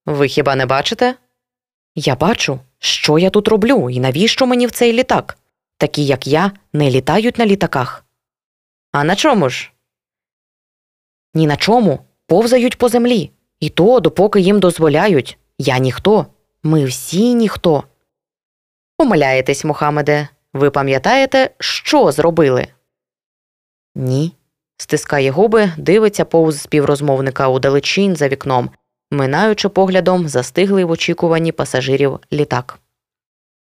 Ви 0.06 0.28
хіба 0.28 0.56
не 0.56 0.66
бачите? 0.66 1.16
Я 1.96 2.16
бачу, 2.16 2.60
що 2.80 3.20
я 3.20 3.30
тут 3.30 3.48
роблю 3.48 3.90
і 3.90 4.00
навіщо 4.00 4.46
мені 4.46 4.68
в 4.68 4.72
цей 4.72 4.94
літак? 4.94 5.38
Такі, 5.78 6.06
як 6.06 6.28
я, 6.28 6.52
не 6.74 6.92
літають 6.92 7.38
на 7.38 7.46
літаках. 7.46 8.06
А 8.92 9.04
на 9.04 9.16
чому 9.16 9.50
ж? 9.50 9.72
Ні 11.34 11.48
на 11.48 11.58
чому. 11.58 12.00
Повзають 12.28 12.78
по 12.78 12.90
землі. 12.90 13.32
І 13.60 13.70
то, 13.70 14.00
допоки 14.00 14.40
їм 14.40 14.60
дозволяють. 14.60 15.38
Я 15.58 15.78
ніхто. 15.78 16.26
Ми 16.64 16.86
всі 16.86 17.34
ніхто. 17.34 17.84
Помиляєтесь, 18.98 19.66
Мухаммеде. 19.66 20.28
Ви 20.54 20.72
пам'ятаєте, 20.72 21.50
що 21.60 22.12
зробили? 22.12 22.68
Ні. 23.96 24.34
Стискає 24.78 25.32
губи, 25.32 25.72
дивиться 25.78 26.26
повз 26.26 26.62
співрозмовника 26.62 27.48
у 27.48 27.60
далечінь 27.60 28.16
за 28.16 28.28
вікном, 28.28 28.70
минаючи 29.12 29.70
поглядом 29.70 30.28
застиглий 30.28 30.84
в 30.84 30.92
очікуванні 30.92 31.52
пасажирів 31.52 32.20
літак. 32.34 32.80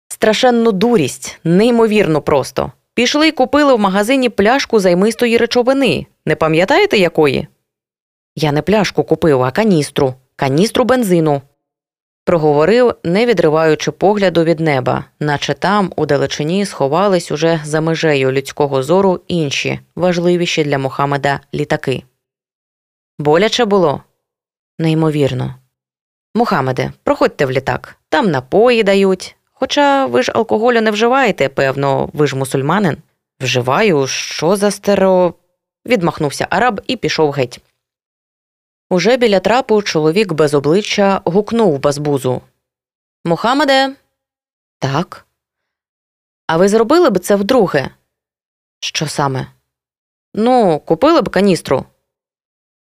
Страшенну 0.08 0.72
дурість, 0.72 1.38
неймовірно 1.44 2.22
просто. 2.22 2.72
Пішли 2.94 3.28
й 3.28 3.32
купили 3.32 3.74
в 3.74 3.78
магазині 3.78 4.28
пляшку 4.28 4.80
займистої 4.80 5.36
речовини. 5.36 6.06
Не 6.26 6.36
пам'ятаєте 6.36 6.98
якої? 6.98 7.48
Я 8.36 8.52
не 8.52 8.62
пляшку 8.62 9.04
купив, 9.04 9.42
а 9.42 9.50
каністру, 9.50 10.14
каністру 10.36 10.84
бензину. 10.84 11.42
Проговорив, 12.28 12.94
не 13.04 13.26
відриваючи 13.26 13.90
погляду 13.90 14.44
від 14.44 14.60
неба, 14.60 15.04
наче 15.20 15.54
там, 15.54 15.92
у 15.96 16.06
далечині, 16.06 16.66
сховались 16.66 17.30
уже 17.30 17.60
за 17.64 17.80
межею 17.80 18.32
людського 18.32 18.82
зору 18.82 19.20
інші, 19.28 19.80
важливіші 19.96 20.64
для 20.64 20.78
Мохамеда 20.78 21.40
літаки. 21.54 22.02
Боляче 23.18 23.64
було? 23.64 24.02
Неймовірно. 24.78 25.54
Мухамеде, 26.34 26.92
проходьте 27.02 27.46
в 27.46 27.50
літак, 27.50 27.96
там 28.08 28.30
напої 28.30 28.82
дають. 28.82 29.36
Хоча 29.52 30.06
ви 30.06 30.22
ж 30.22 30.32
алкоголю 30.34 30.80
не 30.80 30.90
вживаєте, 30.90 31.48
певно, 31.48 32.10
ви 32.12 32.26
ж 32.26 32.36
мусульманин. 32.36 32.96
Вживаю, 33.40 34.06
що 34.06 34.56
за 34.56 34.70
стерео. 34.70 35.34
відмахнувся 35.86 36.46
араб 36.50 36.80
і 36.86 36.96
пішов 36.96 37.30
геть. 37.30 37.60
Уже 38.90 39.16
біля 39.16 39.40
трапу 39.40 39.82
чоловік 39.82 40.32
без 40.32 40.54
обличчя 40.54 41.20
гукнув 41.24 41.80
базбузу. 41.80 42.42
Мухаммеде? 43.24 43.94
Так. 44.78 45.26
А 46.46 46.56
ви 46.56 46.68
зробили 46.68 47.10
б 47.10 47.18
це 47.18 47.36
вдруге? 47.36 47.90
Що 48.80 49.06
саме? 49.06 49.46
Ну, 50.34 50.82
купили 50.84 51.22
б 51.22 51.28
каністру. 51.28 51.84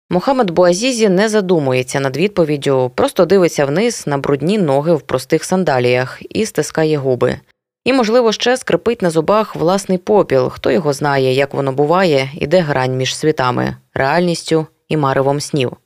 Мухаммед 0.10 0.52
Буазізі 0.52 1.10
не 1.10 1.30
задумується 1.30 2.00
над 2.00 2.18
відповіддю, 2.18 2.92
просто 2.96 3.26
дивиться 3.26 3.66
вниз 3.66 4.08
на 4.08 4.18
брудні 4.18 4.58
ноги 4.58 4.94
в 4.94 5.02
простих 5.02 5.44
сандаліях 5.44 6.22
і 6.30 6.46
стискає 6.46 6.98
губи. 6.98 7.40
І, 7.84 7.94
можливо, 7.94 8.32
ще 8.32 8.58
скрипить 8.58 9.02
на 9.02 9.10
зубах 9.10 9.56
власний 9.56 9.98
попіл, 9.98 10.50
хто 10.50 10.72
його 10.72 10.94
знає, 10.94 11.34
як 11.34 11.54
воно 11.54 11.72
буває 11.72 12.30
і 12.34 12.48
де 12.48 12.60
грань 12.60 12.98
між 12.98 13.16
світами, 13.16 13.78
реальністю 13.94 14.68
і 14.88 14.98
маревом 14.98 15.42
снів. 15.42 15.78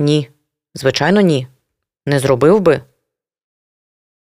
Ні, 0.00 0.28
звичайно, 0.74 1.20
ні. 1.20 1.46
Не 2.06 2.18
зробив 2.18 2.60
би. 2.60 2.80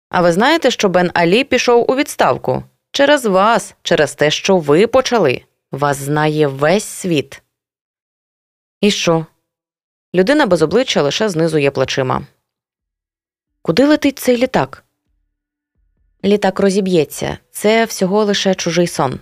А 0.09 0.21
ви 0.21 0.31
знаєте, 0.31 0.71
що 0.71 0.89
Бен 0.89 1.11
Алі 1.13 1.43
пішов 1.43 1.91
у 1.91 1.95
відставку? 1.95 2.63
Через 2.91 3.25
вас, 3.25 3.75
через 3.81 4.15
те, 4.15 4.31
що 4.31 4.57
ви 4.57 4.87
почали. 4.87 5.41
Вас 5.71 5.97
знає 5.97 6.47
весь 6.47 6.83
світ. 6.83 7.41
І 8.81 8.91
що? 8.91 9.25
Людина 10.15 10.45
без 10.45 10.61
обличчя 10.61 11.01
лише 11.01 11.29
знизує 11.29 11.71
плечима. 11.71 12.27
Куди 13.61 13.85
летить 13.85 14.19
цей 14.19 14.37
літак? 14.37 14.83
Літак 16.25 16.59
розіб'ється. 16.59 17.37
Це 17.51 17.85
всього 17.85 18.23
лише 18.23 18.55
чужий 18.55 18.87
сон. 18.87 19.19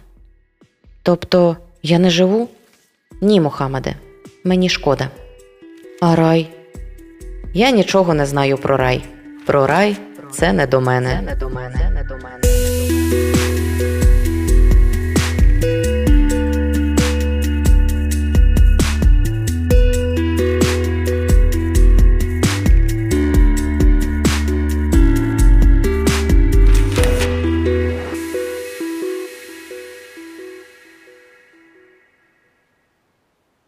Тобто 1.04 1.58
я 1.84 2.00
не 2.00 2.10
живу? 2.10 2.50
Ні, 3.22 3.42
Мухаммеде. 3.42 3.96
Мені 4.44 4.70
шкода. 4.70 5.10
А 6.02 6.16
рай? 6.16 6.50
Я 7.54 7.72
нічого 7.72 8.14
не 8.14 8.26
знаю 8.26 8.58
про 8.58 8.78
рай. 8.78 9.04
Про 9.46 9.68
рай 9.68 9.98
це 10.32 10.54
не 10.54 10.68
до 10.68 10.82
мене. 10.82 11.10
Це 11.10 11.22
не 11.22 11.36
до 11.36 11.50
мене. 11.50 12.55